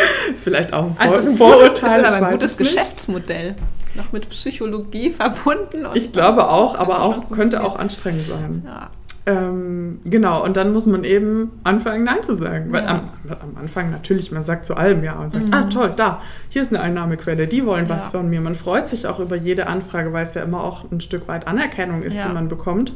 [0.32, 1.68] ist vielleicht auch ein, Vor Also das ist ein Vorurteil.
[1.68, 2.56] gutes, das ist aber ein gutes.
[2.56, 3.54] Geschäftsmodell.
[3.94, 5.86] Noch mit Psychologie verbunden.
[5.86, 8.62] und- Ich glaube auch, aber Könnte auch auch könnte auch anstrengend sein.
[8.64, 8.90] Ja.
[9.26, 12.72] Ähm, genau, und dann muss man eben anfangen, Nein zu sagen.
[12.72, 12.88] Weil Ja.
[12.88, 15.52] am, am Anfang natürlich, man sagt zu allem Ja und sagt, Mhm.
[15.54, 18.18] ah toll, da, hier ist eine Einnahmequelle, die wollen was Ja.
[18.20, 18.40] von mir.
[18.40, 21.46] Man freut sich auch über jede Anfrage, weil es ja immer auch ein Stück weit
[21.46, 22.94] Anerkennung ist, die man bekommt.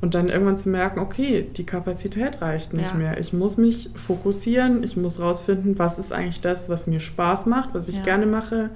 [0.00, 2.96] Und dann irgendwann zu merken, okay, die Kapazität reicht nicht Ja.
[2.96, 3.18] mehr.
[3.18, 7.70] Ich muss mich fokussieren, ich muss rausfinden, was ist eigentlich das, was mir Spaß macht,
[7.74, 8.02] was ich Ja.
[8.04, 8.70] gerne mache,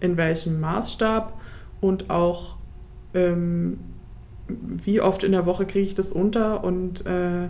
[0.00, 1.32] in welchem Maßstab
[1.80, 2.56] und auch
[3.14, 3.78] ähm,
[4.48, 7.48] wie oft in der Woche kriege ich das unter und äh,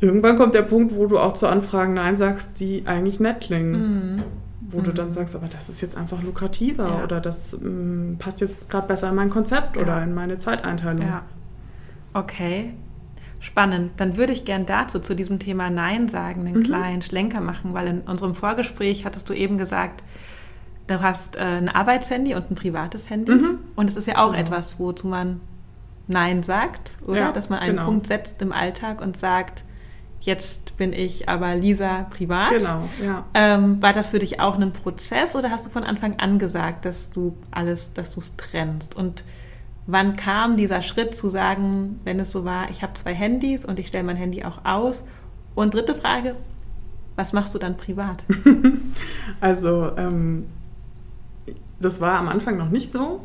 [0.00, 4.16] irgendwann kommt der Punkt, wo du auch zu Anfragen Nein sagst, die eigentlich nett klingen.
[4.16, 4.22] Mhm.
[4.72, 4.94] Wo du Mhm.
[4.94, 7.04] dann sagst, aber das ist jetzt einfach lukrativer Ja.
[7.04, 9.82] oder das ähm, passt jetzt gerade besser in mein Konzept Ja.
[9.82, 11.02] oder in meine Zeiteinteilung.
[11.06, 11.22] Ja.
[12.14, 12.74] Okay.
[13.42, 13.92] Spannend.
[13.96, 16.62] Dann würde ich gern dazu, zu diesem Thema Nein sagen, einen Mhm.
[16.64, 20.02] kleinen Schlenker machen, weil in unserem Vorgespräch hattest du eben gesagt,
[20.88, 23.32] du hast äh, ein Arbeitshandy und ein privates Handy.
[23.32, 23.58] Mhm.
[23.76, 24.40] Und es ist ja auch Genau.
[24.42, 25.40] etwas, wozu man
[26.06, 27.18] Nein sagt, oder?
[27.18, 27.86] Ja, Dass man einen genau.
[27.86, 29.62] Punkt setzt im Alltag und sagt,
[30.20, 32.50] jetzt bin ich aber Lisa privat.
[32.58, 33.24] Genau, ja.
[33.32, 36.84] Ähm, war das für dich auch ein Prozess oder hast du von Anfang an gesagt,
[36.84, 38.94] dass du alles, dass du es trennst?
[38.96, 39.24] Und
[39.86, 43.78] wann kam dieser Schritt zu sagen, wenn es so war, ich habe zwei Handys und
[43.78, 45.06] ich stelle mein Handy auch aus?
[45.54, 46.36] Und dritte Frage,
[47.16, 48.24] was machst du dann privat?
[49.40, 50.46] Also, ähm,
[51.80, 53.20] das war am Anfang noch nicht so,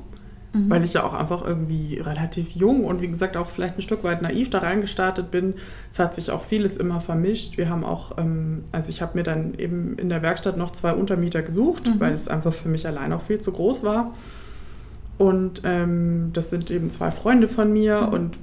[0.54, 0.70] Mhm.
[0.70, 4.06] weil ich ja auch einfach irgendwie relativ jung und wie gesagt auch vielleicht ein Stück
[4.06, 5.56] weit naiv da reingestartet bin.
[5.91, 7.58] Es hat sich auch vieles immer vermischt.
[7.58, 10.94] Wir haben auch, ähm, also ich habe mir dann eben in der Werkstatt noch zwei
[10.94, 12.00] Untermieter gesucht, Mhm.
[12.00, 14.13] weil es einfach für mich allein auch viel zu groß war.
[15.17, 18.01] Und ähm, das sind eben zwei Freunde von mir.
[18.01, 18.13] Mhm.
[18.13, 18.38] Und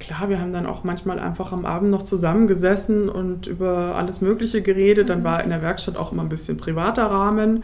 [0.00, 4.60] klar, wir haben dann auch manchmal einfach am Abend noch zusammengesessen und über alles Mögliche
[4.62, 5.08] geredet.
[5.08, 5.24] Dann Mhm.
[5.24, 7.62] war in der Werkstatt auch immer ein bisschen privater Rahmen.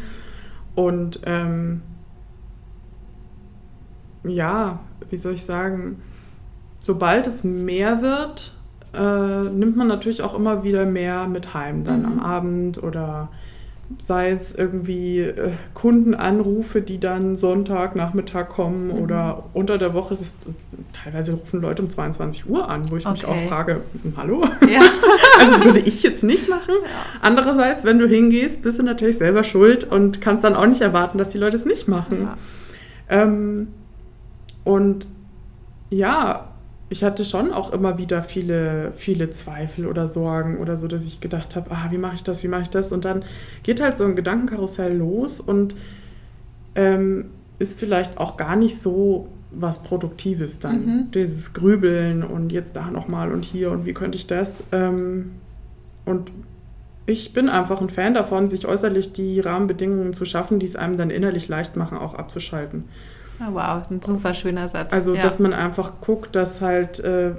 [0.76, 1.82] Und ähm,
[4.24, 4.78] ja,
[5.10, 6.00] wie soll ich sagen,
[6.80, 8.54] sobald es mehr wird,
[8.94, 12.06] äh, nimmt man natürlich auch immer wieder mehr mit heim, dann Mhm.
[12.06, 13.28] am Abend oder
[14.00, 19.02] sei es irgendwie äh, Kundenanrufe, die dann Sonntagnachmittag kommen Mhm.
[19.02, 20.36] oder unter der Woche ist es,
[20.92, 23.32] teilweise rufen Leute um 22 Uhr an, wo ich mich Okay.
[23.44, 24.44] auch frage, hm, hallo?
[24.70, 24.80] Ja.
[25.38, 26.74] Also würde ich jetzt nicht machen.
[27.20, 31.18] Andererseits, wenn du hingehst, bist du natürlich selber schuld und kannst dann auch nicht erwarten,
[31.18, 32.22] dass die Leute es nicht machen.
[32.22, 32.36] Ja.
[33.08, 33.68] Ähm,
[34.64, 35.06] und
[35.90, 36.51] ja,
[36.92, 41.20] ich hatte schon auch immer wieder viele, viele Zweifel oder Sorgen oder so, dass ich
[41.20, 42.92] gedacht habe, ah, wie mache ich das, wie mache ich das?
[42.92, 43.24] Und dann
[43.62, 45.74] geht halt so ein Gedankenkarussell los und
[46.74, 50.84] ähm, ist vielleicht auch gar nicht so was Produktives dann.
[50.84, 51.10] Mhm.
[51.12, 54.64] Dieses Grübeln und jetzt da nochmal und hier und wie könnte ich das?
[54.70, 55.30] Ähm,
[56.04, 56.30] und
[57.06, 60.98] ich bin einfach ein Fan davon, sich äußerlich die Rahmenbedingungen zu schaffen, die es einem
[60.98, 62.84] dann innerlich leicht machen, auch abzuschalten.
[63.44, 64.92] Oh, wow, ein super schöner Satz.
[64.92, 65.22] Also, ja.
[65.22, 67.32] dass man einfach guckt, dass halt, äh,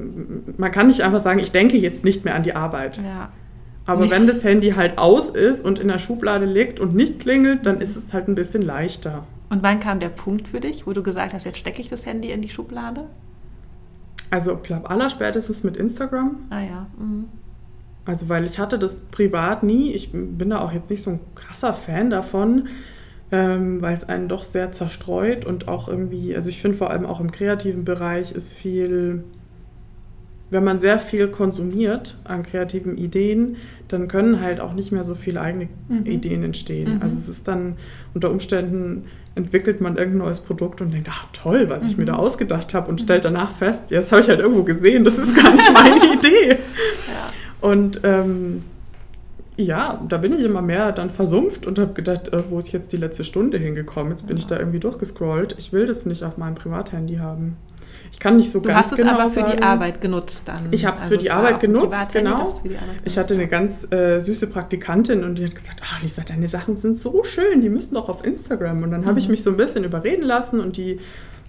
[0.57, 2.97] man kann nicht einfach sagen, ich denke jetzt nicht mehr an die Arbeit.
[2.97, 3.29] Ja.
[3.85, 4.11] Aber Nee.
[4.11, 7.79] wenn das Handy halt aus ist und in der Schublade liegt und nicht klingelt, dann
[7.81, 9.23] ist es halt ein bisschen leichter.
[9.49, 12.05] Und wann kam der Punkt für dich, wo du gesagt hast, jetzt stecke ich das
[12.05, 13.05] Handy in die Schublade?
[14.29, 16.37] Also, ich glaube, allerspätestens mit Instagram.
[16.49, 16.87] Ah ja.
[16.97, 17.25] Mhm.
[18.05, 19.91] Also, weil ich hatte das privat nie.
[19.93, 22.67] Ich bin da auch jetzt nicht so ein krasser Fan davon,
[23.35, 27.05] ähm, weil es einen doch sehr zerstreut und auch irgendwie, also ich finde vor allem
[27.07, 29.23] auch im kreativen Bereich ist viel,
[30.51, 33.55] wenn man sehr viel konsumiert an kreativen Ideen,
[33.87, 36.05] dann können halt auch nicht mehr so viele eigene Mhm.
[36.05, 36.97] Ideen entstehen.
[36.97, 37.01] Mhm.
[37.01, 37.77] Also es ist dann
[38.13, 42.07] unter Umständen entwickelt man irgendein neues Produkt und denkt, ach toll, was ich mir Mhm.
[42.07, 45.17] da ausgedacht habe und stellt danach fest, ja, das habe ich halt irgendwo gesehen, das
[45.17, 46.49] ist gar nicht meine Idee.
[46.51, 47.67] Ja.
[47.67, 48.61] Und ähm,
[49.57, 52.91] ja, da bin ich immer mehr dann versumpft und habe gedacht, äh, wo ist jetzt
[52.91, 54.11] die letzte Stunde hingekommen?
[54.11, 55.55] Jetzt bin ich da irgendwie durchgescrollt.
[55.59, 57.57] Ich will das nicht auf meinem Privathandy haben.
[58.11, 60.55] Ich kann nicht so Du ganz hast es genau aber für die Arbeit genutzt dann.
[60.57, 62.43] Also Ich für die es genutzt, Privathandy, genau.
[62.51, 65.55] du für die Arbeit Ich genutzt hatte eine ganz äh, süße Praktikantin und die hat
[65.55, 68.83] gesagt, ah Lisa, deine Sachen sind so schön, die müssen doch auf Instagram.
[68.83, 69.31] Und dann habe ich Mhm.
[69.31, 70.99] mich so ein bisschen überreden lassen und die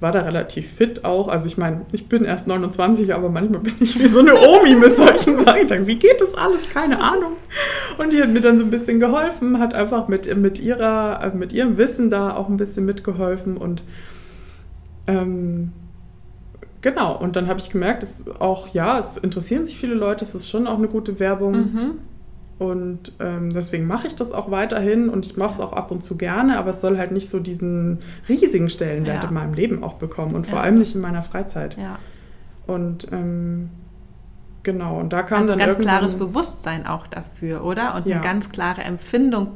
[0.05, 1.29] war da relativ fit auch.
[1.29, 4.75] Also ich meine, ich bin erst 29, aber manchmal bin ich wie so eine Omi
[4.75, 5.87] mit solchen Sachen.
[5.87, 6.69] Wie geht das alles?
[6.69, 7.33] Keine Ahnung.
[7.97, 11.35] Und die hat mir dann so ein bisschen geholfen, hat einfach mit, mit, ihrer, äh,
[11.35, 13.83] mit ihrem Wissen da auch ein bisschen mitgeholfen und
[15.07, 15.73] ähm,
[16.83, 17.17] genau.
[17.17, 20.51] Und dann habe ich gemerkt, dass auch, ja, es interessieren sich viele Leute, es ist
[20.51, 21.53] schon auch eine gute Werbung.
[21.55, 21.91] Mhm.
[22.59, 26.03] Und ähm, deswegen mache ich das auch weiterhin und ich mache es auch ab und
[26.05, 29.29] zu gerne, aber es soll halt nicht so diesen riesigen Stellenwert Ja.
[29.29, 30.65] in meinem Leben auch bekommen und vor Ja.
[30.65, 31.77] allem nicht in meiner Freizeit.
[31.77, 31.99] Ja.
[32.69, 33.71] Und ähm,
[34.63, 37.97] genau, und da kam Also dann ganz irgendwann, klares Bewusstsein auch dafür, oder?
[37.97, 39.49] Und eine ganz klare Empfindung,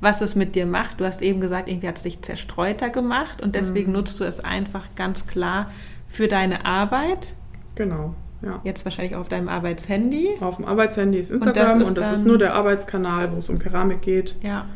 [0.00, 0.98] was es mit dir macht.
[1.00, 3.98] Du hast eben gesagt, irgendwie hat es dich zerstreuter gemacht und deswegen Mhm.
[3.98, 5.70] nutzt du es einfach ganz klar
[6.08, 7.32] für deine Arbeit.
[7.76, 8.60] Genau, ja.
[8.64, 10.30] Jetzt wahrscheinlich auf deinem Arbeitshandy.
[10.40, 13.50] Auf dem Arbeitshandy ist das Instagram ist und das ist, nur der Arbeitskanal, wo es
[13.50, 14.36] um Keramik geht.
[14.42, 14.66] Ja.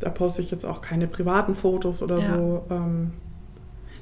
[0.00, 2.36] Da poste ich jetzt auch keine privaten Fotos oder Ja.
[2.36, 2.64] so.
[2.70, 3.12] Ähm,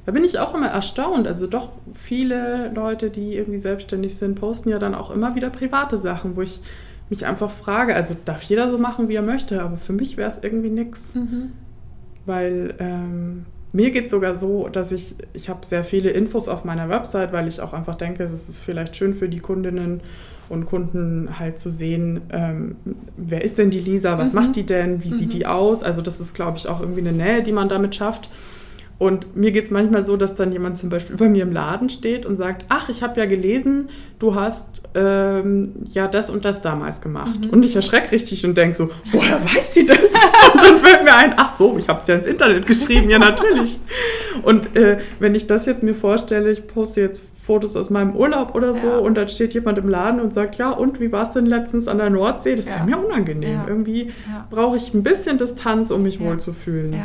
[0.06, 1.26] da bin ich auch immer erstaunt.
[1.26, 5.96] Also doch viele Leute, die irgendwie selbstständig sind, posten ja dann auch immer wieder private
[5.98, 6.60] Sachen, wo ich
[7.10, 10.28] mich einfach frage, also darf jeder so machen, wie er möchte, aber für mich wäre
[10.28, 11.16] es irgendwie nix.
[11.16, 11.52] Mhm.
[12.24, 16.64] Weil ähm, mir geht es sogar so, dass ich, ich habe sehr viele Infos auf
[16.64, 20.00] meiner Website, weil ich auch einfach denke, es ist vielleicht schön für die Kundinnen
[20.48, 22.76] und Kunden halt zu sehen, ähm,
[23.16, 24.34] wer ist denn die Lisa, was Mhm.
[24.40, 25.18] macht die denn, wie Mhm.
[25.18, 25.82] sieht die aus?
[25.84, 28.28] Also das ist, glaube ich, auch irgendwie eine Nähe, die man damit schafft.
[29.00, 31.88] Und mir geht es manchmal so, dass dann jemand zum Beispiel bei mir im Laden
[31.88, 36.60] steht und sagt, ach, ich habe ja gelesen, du hast ähm, ja das und das
[36.60, 37.40] damals gemacht.
[37.46, 37.48] Mhm.
[37.48, 39.96] Und ich erschrecke richtig und denke so, woher weiß sie das?
[40.52, 43.18] Und dann fällt mir ein, ach so, ich habe es ja ins Internet geschrieben, ja
[43.18, 43.78] natürlich.
[44.42, 48.54] Und äh, wenn ich das jetzt mir vorstelle, ich poste jetzt Fotos aus meinem Urlaub
[48.54, 48.98] oder so Ja.
[48.98, 51.88] und dann steht jemand im Laden und sagt, ja und, wie war es denn letztens
[51.88, 52.54] an der Nordsee?
[52.54, 52.74] Das Ja.
[52.76, 53.60] wäre mir unangenehm.
[53.60, 53.64] Ja.
[53.66, 54.12] Irgendwie
[54.50, 56.96] brauche ich ein bisschen Distanz, um mich wohlzufühlen.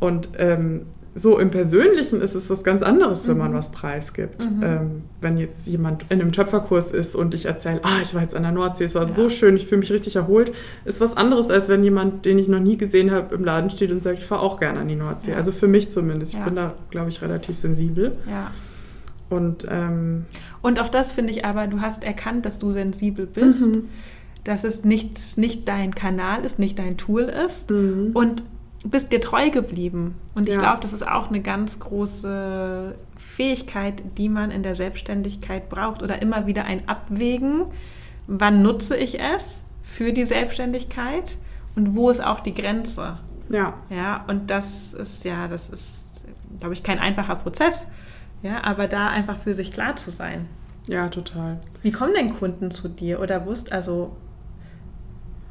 [0.00, 0.86] Und ähm,
[1.18, 3.56] so im Persönlichen ist es was ganz anderes, wenn man Mhm.
[3.56, 4.44] was preisgibt.
[4.48, 4.62] Mhm.
[4.62, 4.90] Ähm,
[5.22, 8.42] wenn jetzt jemand in einem Töpferkurs ist und ich erzähle, ah, ich war jetzt an
[8.42, 9.08] der Nordsee, es war Ja.
[9.08, 10.52] so schön, ich fühle mich richtig erholt,
[10.84, 13.92] ist was anderes, als wenn jemand, den ich noch nie gesehen habe, im Laden steht
[13.92, 15.30] und sagt, ich fahre auch gerne an die Nordsee.
[15.30, 15.38] Ja.
[15.38, 16.34] Also für mich zumindest.
[16.34, 16.44] Ich Ja.
[16.44, 18.12] bin da, glaube ich, relativ sensibel.
[18.30, 18.50] ja.
[19.28, 20.26] Und ähm,
[20.62, 23.84] Und auch das finde ich aber, du hast erkannt, dass du sensibel bist, Mhm.
[24.44, 27.70] dass es nicht, nicht dein Kanal ist, nicht dein Tool ist.
[27.70, 28.10] Mhm.
[28.14, 28.42] Und
[28.84, 30.16] bist dir treu geblieben.
[30.34, 30.60] Und ich Ja.
[30.60, 36.02] glaube, das ist auch eine ganz große Fähigkeit, die man in der Selbstständigkeit braucht.
[36.02, 37.64] Oder immer wieder ein Abwägen,
[38.26, 41.36] wann nutze ich es für die Selbstständigkeit
[41.74, 43.18] und wo ist auch die Grenze.
[43.48, 46.04] Ja, Ja, und das ist ja, das ist,
[46.58, 47.86] glaube ich, kein einfacher Prozess.
[48.42, 50.46] Ja, aber da einfach für sich klar zu sein.
[50.88, 51.58] ja, total.
[51.82, 53.20] Wie kommen denn Kunden zu dir?
[53.20, 54.16] Oder wusst, also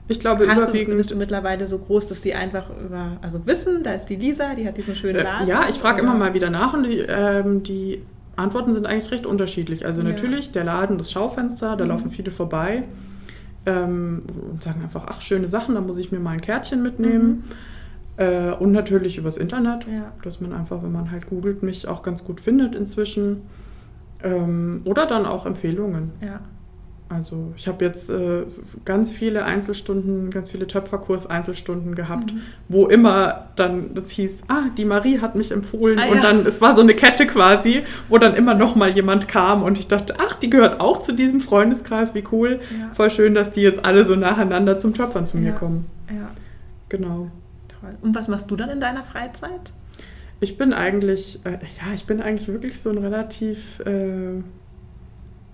[0.07, 0.97] Ich glaube hast du, überwiegend.
[0.97, 4.53] bist du mittlerweile so groß, dass die einfach über, also wissen, da ist die Lisa,
[4.55, 5.47] die hat diesen schönen Äh, Laden.
[5.47, 8.01] ja, ich frage immer mal wieder nach und die, ähm, die
[8.35, 9.85] Antworten sind eigentlich recht unterschiedlich.
[9.85, 10.09] Also Ja.
[10.09, 11.89] natürlich der Laden, das Schaufenster, da Mhm.
[11.91, 12.83] laufen viele vorbei
[13.65, 17.45] ähm, und sagen einfach, ach, schöne Sachen, da muss ich mir mal ein Kärtchen mitnehmen.
[18.17, 20.11] Äh, und natürlich übers Internet, Ja.
[20.23, 23.41] dass man einfach, wenn man halt googelt, mich auch ganz gut findet inzwischen.
[24.23, 26.11] Ähm, oder dann auch Empfehlungen.
[26.21, 26.39] Ja.
[27.07, 28.43] Also ich habe jetzt äh,
[28.83, 32.41] ganz viele Einzelstunden, ganz viele Töpferkurs-Einzelstunden gehabt, Mhm.
[32.67, 35.99] wo immer dann das hieß, ah, die Marie hat mich empfohlen.
[35.99, 36.21] Ah, und ja.
[36.23, 39.77] dann, es war so eine Kette quasi, wo dann immer noch mal jemand kam und
[39.77, 42.59] ich dachte, ach, die gehört auch zu diesem Freundeskreis, wie cool.
[42.79, 42.89] Ja.
[42.93, 45.55] Voll schön, dass die jetzt alle so nacheinander zum Töpfern zu mir Ja.
[45.55, 45.85] kommen.
[46.09, 46.31] ja,
[46.89, 47.29] Genau.
[47.81, 47.95] toll.
[48.01, 49.71] Und was machst du dann in deiner Freizeit?
[50.39, 54.41] Ich bin eigentlich, äh, ja, ich bin eigentlich wirklich so ein relativ, äh,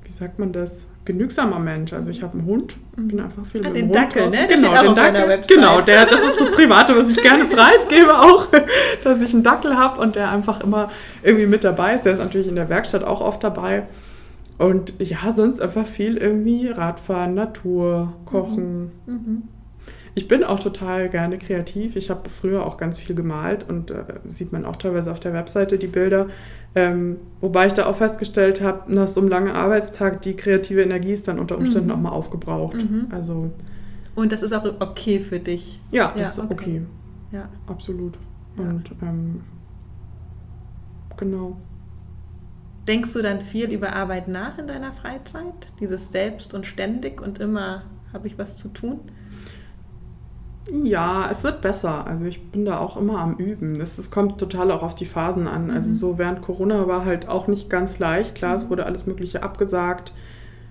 [0.04, 1.94] wie sagt man das, genügsamer Mensch.
[1.94, 4.40] Also ich habe einen Hund, bin einfach viel Ah, mit den dem Hund Dackel, draußen.
[4.40, 4.48] ne?
[4.48, 5.42] Der Genau, den Dackel.
[5.48, 8.48] Genau, der, das ist das Private, was ich gerne preisgebe auch,
[9.04, 10.90] dass ich einen Dackel habe und der einfach immer
[11.24, 12.06] irgendwie mit dabei ist.
[12.06, 13.84] Der ist natürlich in der Werkstatt auch oft dabei.
[14.58, 18.92] Und ja, sonst einfach viel irgendwie Radfahren, Natur, Kochen.
[19.08, 19.44] Mhm.
[20.14, 21.96] Ich bin auch total gerne kreativ.
[21.96, 25.34] Ich habe früher auch ganz viel gemalt und äh, sieht man auch teilweise auf der
[25.34, 26.28] Webseite die Bilder.
[26.74, 31.12] Ähm, wobei ich da auch festgestellt habe, nach so einem langen Arbeitstag, die kreative Energie
[31.12, 31.96] ist dann unter Umständen Mhm.
[31.96, 32.76] auch mal aufgebraucht.
[32.78, 33.08] Mhm.
[33.12, 33.52] Also
[34.16, 35.80] Und das ist auch okay für dich.
[35.92, 36.54] ja, Ja, das ist okay.
[36.54, 36.82] okay.
[37.34, 37.50] Ja.
[37.68, 38.18] Absolut.
[38.58, 38.64] Ja.
[38.64, 39.42] Und ähm,
[41.18, 41.58] genau.
[42.88, 45.54] Denkst du dann viel über Arbeit nach in deiner Freizeit?
[45.80, 49.00] Dieses selbst und ständig und immer habe ich was zu tun?
[50.70, 52.06] Ja, es wird besser.
[52.08, 53.82] Also ich bin da auch immer am Üben.
[53.82, 55.72] Es, es kommt total auch auf die Phasen an.
[55.72, 55.94] Also Mhm.
[55.94, 58.36] so während Corona war halt auch nicht ganz leicht.
[58.36, 60.14] Klar, es wurde alles Mögliche abgesagt.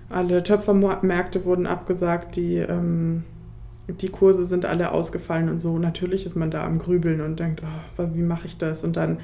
[0.09, 2.35] Alle Töpfermärkte wurden abgesagt.
[2.35, 3.23] Die, ähm,
[3.87, 5.77] die Kurse sind alle ausgefallen und so.
[5.77, 7.61] Natürlich ist man da am Grübeln und denkt,
[7.97, 8.83] oh, wie mache ich das?
[8.83, 9.19] Und dann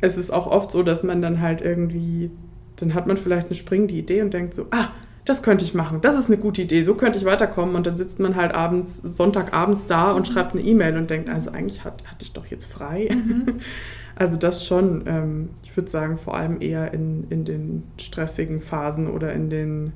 [0.00, 2.30] es ist auch oft so, dass man dann halt irgendwie,
[2.76, 4.88] dann hat man vielleicht eine springende Idee und denkt so, ah,
[5.30, 7.76] das könnte ich machen, das ist eine gute Idee, so könnte ich weiterkommen.
[7.76, 11.52] Und dann sitzt man halt abends, Sonntagabends da und schreibt eine E-Mail und denkt, also
[11.52, 13.08] eigentlich hat, hatte ich doch jetzt frei.
[14.16, 19.08] Also das schon, ähm, ich würde sagen, vor allem eher in, in den stressigen Phasen
[19.08, 19.94] oder in den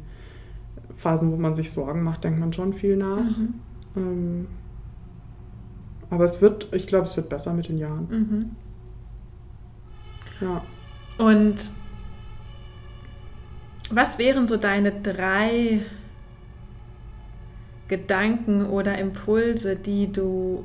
[0.97, 3.19] Phasen, wo man sich Sorgen macht, denkt man schon viel nach.
[3.19, 3.55] Mhm.
[3.97, 4.47] Ähm,
[6.09, 8.09] aber es wird, ich glaube, es wird besser mit den Jahren.
[8.09, 8.51] Mhm.
[10.41, 10.63] Ja.
[11.19, 11.73] Und
[13.91, 15.83] was wären so deine drei
[17.89, 20.65] Gedanken oder Impulse, die du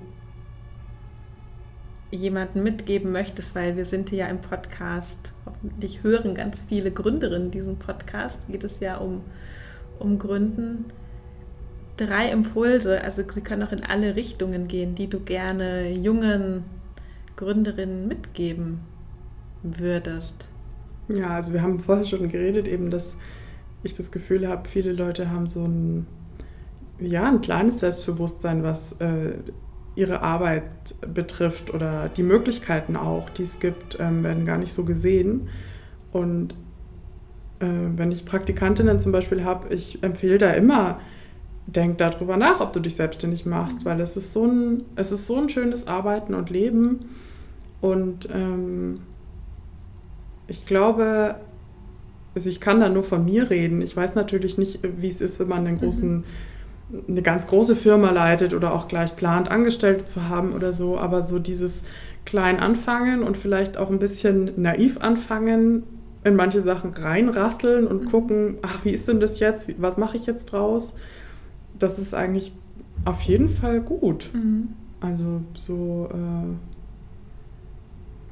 [2.12, 7.52] jemandem mitgeben möchtest, weil wir sind hier ja im Podcast, hoffentlich hören ganz viele Gründerinnen
[7.52, 9.22] diesen Podcast, geht es ja um,
[10.00, 10.86] um Gründen.
[11.98, 16.64] Drei Impulse, also sie können auch in alle Richtungen gehen, die du gerne jungen
[17.36, 18.80] Gründerinnen mitgeben
[19.62, 20.48] würdest.
[21.10, 23.18] Ja, also wir haben vorher schon geredet, eben, dass
[23.84, 26.06] ich das Gefühl habe, viele Leute haben so ein,
[27.00, 29.34] ja, ein kleines Selbstbewusstsein, was äh,
[29.96, 30.64] ihre Arbeit
[31.14, 35.50] betrifft oder die Möglichkeiten auch, die es gibt, ähm, werden gar nicht so gesehen.
[36.12, 36.54] Und
[37.60, 41.00] äh, wenn ich Praktikantinnen zum Beispiel habe, ich empfehle da immer,
[41.66, 45.26] denk darüber nach, ob du dich selbstständig machst, weil es ist so ein, es ist
[45.26, 47.10] so ein schönes Arbeiten und Leben.
[47.82, 49.02] Und ähm,
[50.50, 51.36] ich glaube,
[52.36, 53.82] also ich kann da nur von mir reden.
[53.82, 56.24] Ich weiß natürlich nicht, wie es ist, wenn man einen großen,
[57.08, 60.98] eine ganz große Firma leitet oder auch gleich plant, Angestellte zu haben oder so.
[60.98, 61.84] Aber so dieses
[62.26, 65.84] klein anfangen und vielleicht auch ein bisschen naiv anfangen,
[66.24, 68.10] in manche Sachen reinrasseln und Mhm.
[68.10, 69.70] gucken, ach, wie ist denn das jetzt?
[69.82, 70.96] Was mache ich jetzt draus?
[71.78, 72.52] Das ist eigentlich
[73.06, 74.30] auf jeden Fall gut.
[74.34, 74.70] Mhm.
[75.00, 76.69] Also so, äh,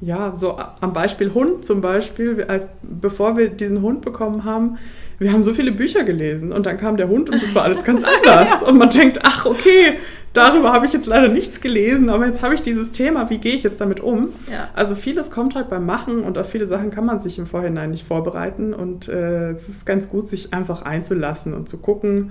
[0.00, 4.78] ja, so am Beispiel Hund zum Beispiel, als, bevor wir diesen Hund bekommen haben,
[5.18, 7.82] wir haben so viele Bücher gelesen und dann kam der Hund und das war alles
[7.82, 8.62] ganz anders.
[8.62, 9.98] Und man denkt, ach okay,
[10.32, 13.54] darüber habe ich jetzt leider nichts gelesen, aber jetzt habe ich dieses Thema, wie gehe
[13.54, 14.28] ich jetzt damit um?
[14.50, 14.68] Ja.
[14.74, 17.90] Also vieles kommt halt beim Machen und auf viele Sachen kann man sich im Vorhinein
[17.90, 22.30] nicht vorbereiten und äh, es ist ganz gut, sich einfach einzulassen und zu gucken.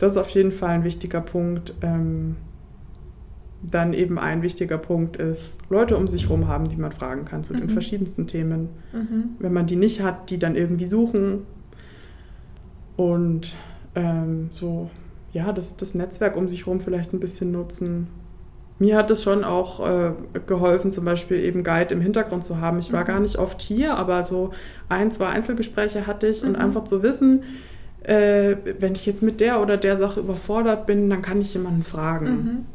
[0.00, 1.74] Das ist auf jeden Fall ein wichtiger Punkt.
[1.80, 2.34] Ähm,
[3.70, 7.44] dann eben ein wichtiger Punkt ist, Leute um sich herum haben, die man fragen kann
[7.44, 7.60] zu mhm.
[7.60, 8.68] den verschiedensten Themen.
[8.92, 9.36] Mhm.
[9.38, 11.42] Wenn man die nicht hat, die dann irgendwie suchen.
[12.96, 13.54] Und
[13.94, 14.90] ähm, so,
[15.32, 18.08] ja, das, das Netzwerk um sich herum vielleicht ein bisschen nutzen.
[18.78, 20.12] Mir hat es schon auch äh,
[20.46, 22.78] geholfen, zum Beispiel eben Guide im Hintergrund zu haben.
[22.80, 23.06] Ich war mhm.
[23.06, 24.50] gar nicht oft hier, aber so
[24.88, 26.56] ein, zwei Einzelgespräche hatte ich und mhm.
[26.56, 27.44] einfach zu wissen,
[28.02, 31.82] äh, wenn ich jetzt mit der oder der Sache überfordert bin, dann kann ich jemanden
[31.82, 32.66] fragen.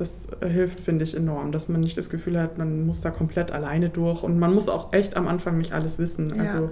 [0.00, 3.52] Das hilft, finde ich, enorm, dass man nicht das Gefühl hat, man muss da komplett
[3.52, 6.30] alleine durch und man muss auch echt am Anfang nicht alles wissen.
[6.30, 6.40] Ja.
[6.40, 6.70] Also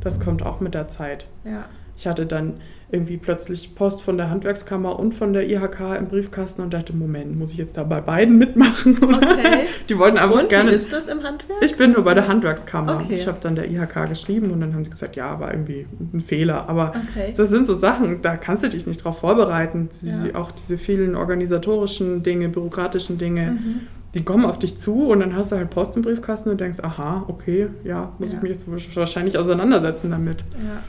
[0.00, 1.26] das kommt auch mit der Zeit.
[1.44, 1.66] Ja.
[2.00, 2.54] Ich hatte dann
[2.90, 7.38] irgendwie plötzlich Post von der Handwerkskammer und von der IHK im Briefkasten und dachte, Moment,
[7.38, 8.96] muss ich jetzt da bei beiden mitmachen?
[9.02, 9.66] Okay.
[9.90, 10.70] Die wollten einfach und, gerne.
[10.70, 11.62] Wie ist das im Handwerk?
[11.62, 13.02] Ich bin nur bei der Handwerkskammer.
[13.04, 13.16] Okay.
[13.16, 16.22] Ich habe dann der IHK geschrieben und dann haben sie gesagt, ja, war irgendwie ein
[16.22, 16.70] Fehler.
[16.70, 17.34] Aber okay.
[17.36, 19.90] das sind so Sachen, da kannst du dich nicht drauf vorbereiten.
[20.00, 20.40] Ja.
[20.40, 23.50] Auch diese vielen organisatorischen Dinge, bürokratischen Dinge.
[23.50, 23.80] Mhm
[24.14, 26.80] die kommen auf dich zu und dann hast du halt Post im Briefkasten und denkst,
[26.82, 28.38] aha, okay, ja, muss ja.
[28.38, 30.40] ich mich jetzt wahrscheinlich auseinandersetzen damit.
[30.54, 30.82] Ja.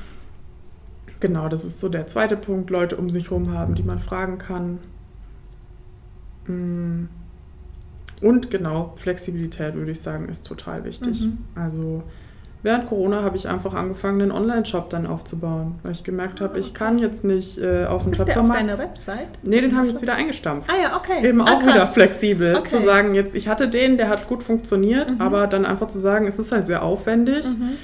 [1.22, 4.40] Genau, das ist so der zweite Punkt, Leute um sich herum haben, die man fragen
[4.40, 4.80] kann.
[6.48, 7.08] Mm.
[8.22, 11.22] Und genau, Flexibilität würde ich sagen, ist total wichtig.
[11.22, 11.40] Mhm.
[11.56, 12.04] Also
[12.62, 16.76] während Corona habe ich einfach angefangen, einen Online-Shop dann aufzubauen, weil ich gemerkt habe, ich
[16.76, 18.38] kann jetzt nicht äh, auf den Töpfermarkt...
[18.38, 19.28] Ist auf deiner Website?
[19.42, 20.70] Nee, den habe ich jetzt wieder eingestampft.
[20.70, 21.28] Ah ja, okay.
[21.28, 21.74] Eben ah, auch krass.
[21.74, 22.56] wieder flexibel.
[22.58, 22.70] Okay.
[22.70, 25.22] Zu sagen, jetzt, ich hatte den, der hat gut funktioniert, mhm.
[25.22, 27.46] aber dann einfach zu sagen, es ist halt sehr aufwendig.
[27.46, 27.78] Mhm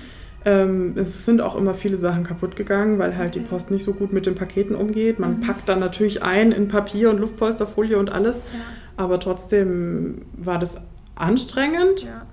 [0.47, 3.91] ähm, es sind auch immer viele Sachen kaputt gegangen, weil halt die Post nicht so
[3.91, 5.19] gut mit den Paketen umgeht.
[5.19, 5.41] Man mhm.
[5.41, 8.37] packt dann natürlich ein in Papier und Luftpolsterfolie und alles.
[8.37, 8.59] Ja.
[8.95, 10.81] Aber trotzdem war das
[11.15, 12.03] anstrengend.
[12.03, 12.25] Ja.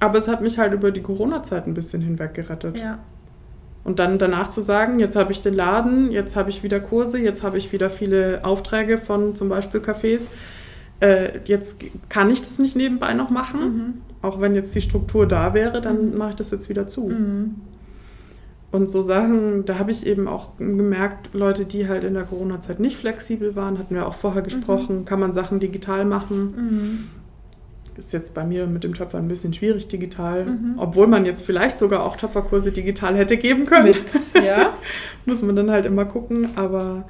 [0.00, 2.78] Aber es hat mich halt über die Corona-Zeit ein bisschen hinweg gerettet.
[2.78, 2.98] Ja.
[3.84, 7.18] Und dann danach zu sagen, jetzt habe ich den Laden, jetzt habe ich wieder Kurse,
[7.18, 10.28] jetzt habe ich wieder viele Aufträge von zum Beispiel Cafés.
[11.00, 13.60] Äh, jetzt kann ich das nicht nebenbei noch machen.
[13.60, 16.18] Mhm auch wenn jetzt die Struktur da wäre, dann mhm.
[16.18, 17.08] mache ich das jetzt wieder zu.
[17.08, 17.56] Mhm.
[18.72, 22.78] Und so Sachen, da habe ich eben auch gemerkt, Leute, die halt in der Corona-Zeit
[22.78, 25.04] nicht flexibel waren, hatten wir auch vorher gesprochen, mhm.
[25.04, 26.38] kann man Sachen digital machen.
[26.38, 27.08] Mhm.
[27.96, 30.74] Ist jetzt bei mir mit dem Töpfer ein bisschen schwierig digital, mhm.
[30.76, 33.88] obwohl man jetzt vielleicht sogar auch Töpferkurse digital hätte geben können.
[33.88, 34.74] Mit, ja.
[35.26, 37.08] Muss man dann halt immer gucken, aber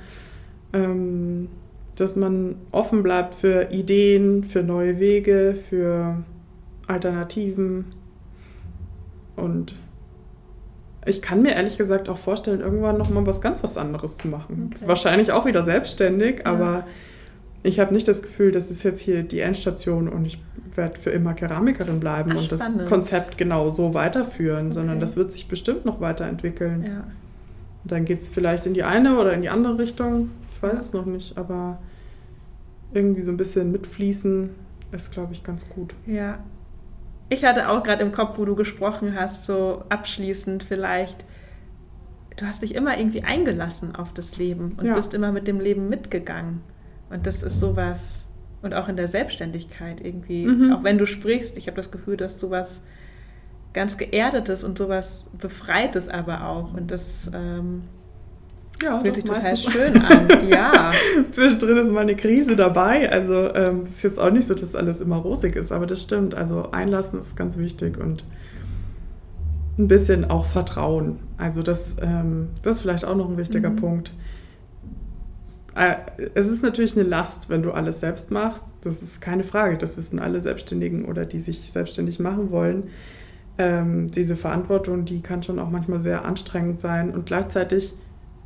[0.72, 1.48] ähm,
[1.96, 6.24] dass man offen bleibt für Ideen, für neue Wege, für
[6.90, 7.86] Alternativen.
[9.36, 9.74] Und
[11.06, 14.70] ich kann mir ehrlich gesagt auch vorstellen, irgendwann nochmal was ganz was anderes zu machen.
[14.74, 14.86] Okay.
[14.86, 16.46] Wahrscheinlich auch wieder selbstständig, ja.
[16.46, 16.86] aber
[17.62, 20.42] ich habe nicht das Gefühl, das ist jetzt hier die Endstation und ich
[20.74, 24.74] werde für immer Keramikerin bleiben Ach, und das Konzept genau so weiterführen, okay.
[24.74, 26.84] sondern das wird sich bestimmt noch weiterentwickeln.
[26.84, 27.04] Ja.
[27.84, 30.30] Dann geht es vielleicht in die eine oder in die andere Richtung.
[30.54, 31.78] Ich weiß es noch nicht, aber
[32.92, 34.50] irgendwie so ein bisschen mitfließen
[34.92, 35.94] ist, glaube ich, ganz gut.
[36.06, 36.38] Ja,
[37.30, 41.24] ich hatte auch gerade im Kopf, wo du gesprochen hast, so abschließend vielleicht,
[42.36, 44.94] du hast dich immer irgendwie eingelassen auf das Leben und ja.
[44.94, 46.60] bist immer mit dem Leben mitgegangen.
[47.08, 48.28] Und das ist sowas,
[48.62, 50.72] und auch in der Selbstständigkeit irgendwie, mhm.
[50.72, 52.82] auch wenn du sprichst, ich habe das Gefühl, dass du was
[53.72, 56.74] ganz Geerdetes und sowas Befreites aber auch.
[56.74, 57.84] Und das ähm,
[58.82, 60.92] ja, Fühlt sich total schön an, ja.
[61.30, 63.10] Zwischendrin ist mal eine Krise dabei.
[63.10, 66.34] Also ähm, ist jetzt auch nicht so, dass alles immer rosig ist, aber das stimmt.
[66.34, 68.24] Also einlassen ist ganz wichtig und
[69.78, 71.18] ein bisschen auch Vertrauen.
[71.36, 73.76] Also das, ähm, das ist vielleicht auch noch ein wichtiger mhm.
[73.76, 74.12] Punkt.
[75.74, 75.96] Äh,
[76.34, 78.64] es ist natürlich eine Last, wenn du alles selbst machst.
[78.82, 79.78] Das ist keine Frage.
[79.78, 82.84] Das wissen alle Selbstständigen oder die sich selbstständig machen wollen.
[83.58, 87.94] Ähm, diese Verantwortung, die kann schon auch manchmal sehr anstrengend sein und gleichzeitig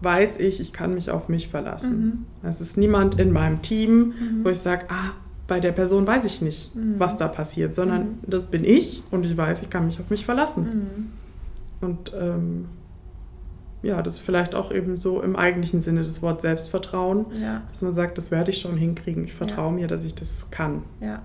[0.01, 2.27] weiß ich, ich kann mich auf mich verlassen.
[2.43, 2.49] Mhm.
[2.49, 4.45] Es ist niemand in meinem Team, mhm.
[4.45, 5.13] wo ich sage, ah,
[5.47, 6.95] bei der Person weiß ich nicht, mhm.
[6.99, 8.19] was da passiert, sondern mhm.
[8.27, 10.65] das bin ich und ich weiß, ich kann mich auf mich verlassen.
[11.81, 11.89] Mhm.
[11.89, 12.67] Und ähm,
[13.83, 17.63] ja, das ist vielleicht auch eben so im eigentlichen Sinne das Wort Selbstvertrauen, ja.
[17.71, 19.25] dass man sagt, das werde ich schon hinkriegen.
[19.25, 19.73] Ich vertraue ja.
[19.73, 20.83] mir, dass ich das kann.
[21.01, 21.21] Ja.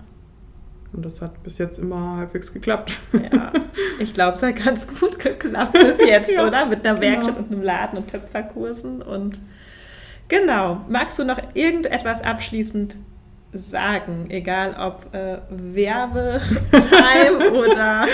[0.91, 2.97] Und das hat bis jetzt immer halbwegs geklappt.
[3.13, 3.53] Ja,
[3.99, 6.65] ich glaube, es hat ganz gut geklappt bis jetzt, ja, oder?
[6.65, 7.47] Mit einer Werkstatt genau.
[7.47, 9.01] und einem Laden und Töpferkursen.
[9.01, 9.39] Und
[10.27, 12.95] genau, magst du noch irgendetwas abschließend
[13.53, 14.27] sagen?
[14.29, 18.07] Egal ob äh, Werbetime oder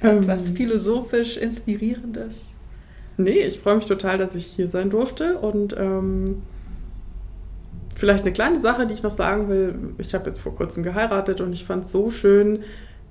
[0.00, 0.56] etwas ähm.
[0.56, 2.34] philosophisch Inspirierendes?
[3.16, 6.42] Nee, ich freue mich total, dass ich hier sein durfte und ähm,
[7.94, 9.74] vielleicht eine kleine Sache, die ich noch sagen will.
[9.98, 12.60] Ich habe jetzt vor kurzem geheiratet und ich fand es so schön,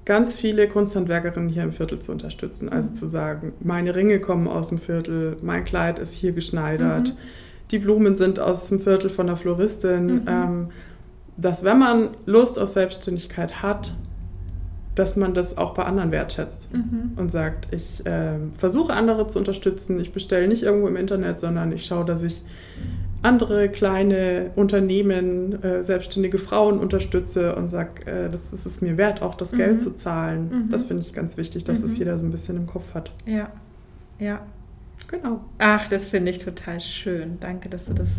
[0.05, 2.69] ganz viele Kunsthandwerkerinnen hier im Viertel zu unterstützen.
[2.69, 2.95] Also mhm.
[2.95, 7.17] zu sagen, meine Ringe kommen aus dem Viertel, mein Kleid ist hier geschneidert, mhm.
[7.71, 10.05] die Blumen sind aus dem Viertel von der Floristin.
[10.05, 10.21] Mhm.
[10.27, 10.67] Ähm,
[11.38, 13.93] dass wenn man Lust auf Selbstständigkeit hat,
[14.95, 17.13] dass man das auch bei anderen wertschätzt mhm.
[17.15, 21.71] und sagt, ich äh, versuche andere zu unterstützen, ich bestelle nicht irgendwo im Internet, sondern
[21.71, 22.43] ich schaue, dass ich
[23.24, 29.21] andere kleine Unternehmen, äh, selbstständige Frauen unterstütze und sage, äh, das ist es mir wert,
[29.21, 29.57] auch das mhm.
[29.57, 30.49] Geld zu zahlen.
[30.49, 30.69] Mhm.
[30.69, 31.97] Das finde ich ganz wichtig, dass es mhm.
[31.97, 33.11] jeder so ein bisschen im Kopf hat.
[33.26, 33.49] Ja,
[34.19, 34.41] ja.
[35.07, 35.41] Genau.
[35.57, 37.38] Ach, das finde ich total schön.
[37.39, 38.09] Danke, dass du das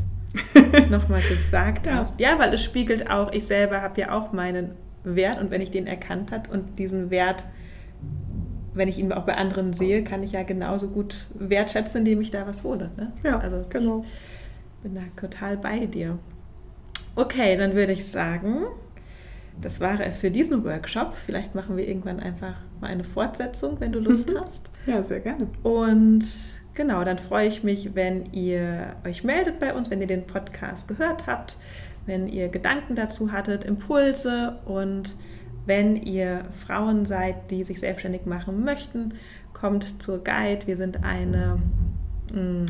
[0.91, 1.97] nochmal gesagt ja.
[1.97, 2.19] hast.
[2.19, 4.71] Ja, weil es spiegelt auch, ich selber habe ja auch meinen
[5.05, 7.45] Wert und wenn ich den erkannt habe und diesen Wert,
[8.73, 12.31] wenn ich ihn auch bei anderen sehe, kann ich ja genauso gut wertschätzen, indem ich
[12.31, 12.91] da was hole.
[12.97, 13.13] Ne?
[13.23, 14.01] Ja, also genau.
[14.01, 14.09] Ich
[14.85, 16.19] bin da total bei dir.
[17.17, 18.67] Okay, dann würde ich sagen,
[19.61, 21.15] das war es für diesen Workshop.
[21.27, 24.71] Vielleicht machen wir irgendwann einfach mal eine Fortsetzung, wenn du Lust hast.
[24.87, 25.49] Ja, sehr gerne.
[25.65, 26.25] Und
[26.75, 30.87] genau, dann freue ich mich, wenn ihr euch meldet bei uns, wenn ihr den Podcast
[30.87, 31.57] gehört habt
[32.07, 35.15] wenn ihr Gedanken dazu hattet, Impulse und
[35.67, 39.15] wenn ihr Frauen seid, die sich selbstständig machen möchten,
[39.55, 40.67] kommt zur Guide.
[40.67, 41.59] Wir sind eine,
[42.33, 42.67] mm,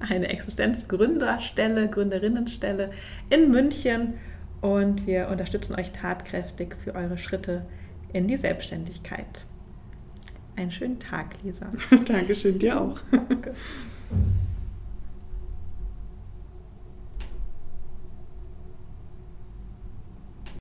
[0.00, 2.90] eine Existenzgründerstelle, Gründerinnenstelle
[3.30, 4.14] in München
[4.60, 7.66] und wir unterstützen euch tatkräftig für eure Schritte
[8.12, 9.44] in die Selbstständigkeit.
[10.56, 11.70] Einen schönen Tag, Lisa.
[12.06, 12.98] Dankeschön, dir auch.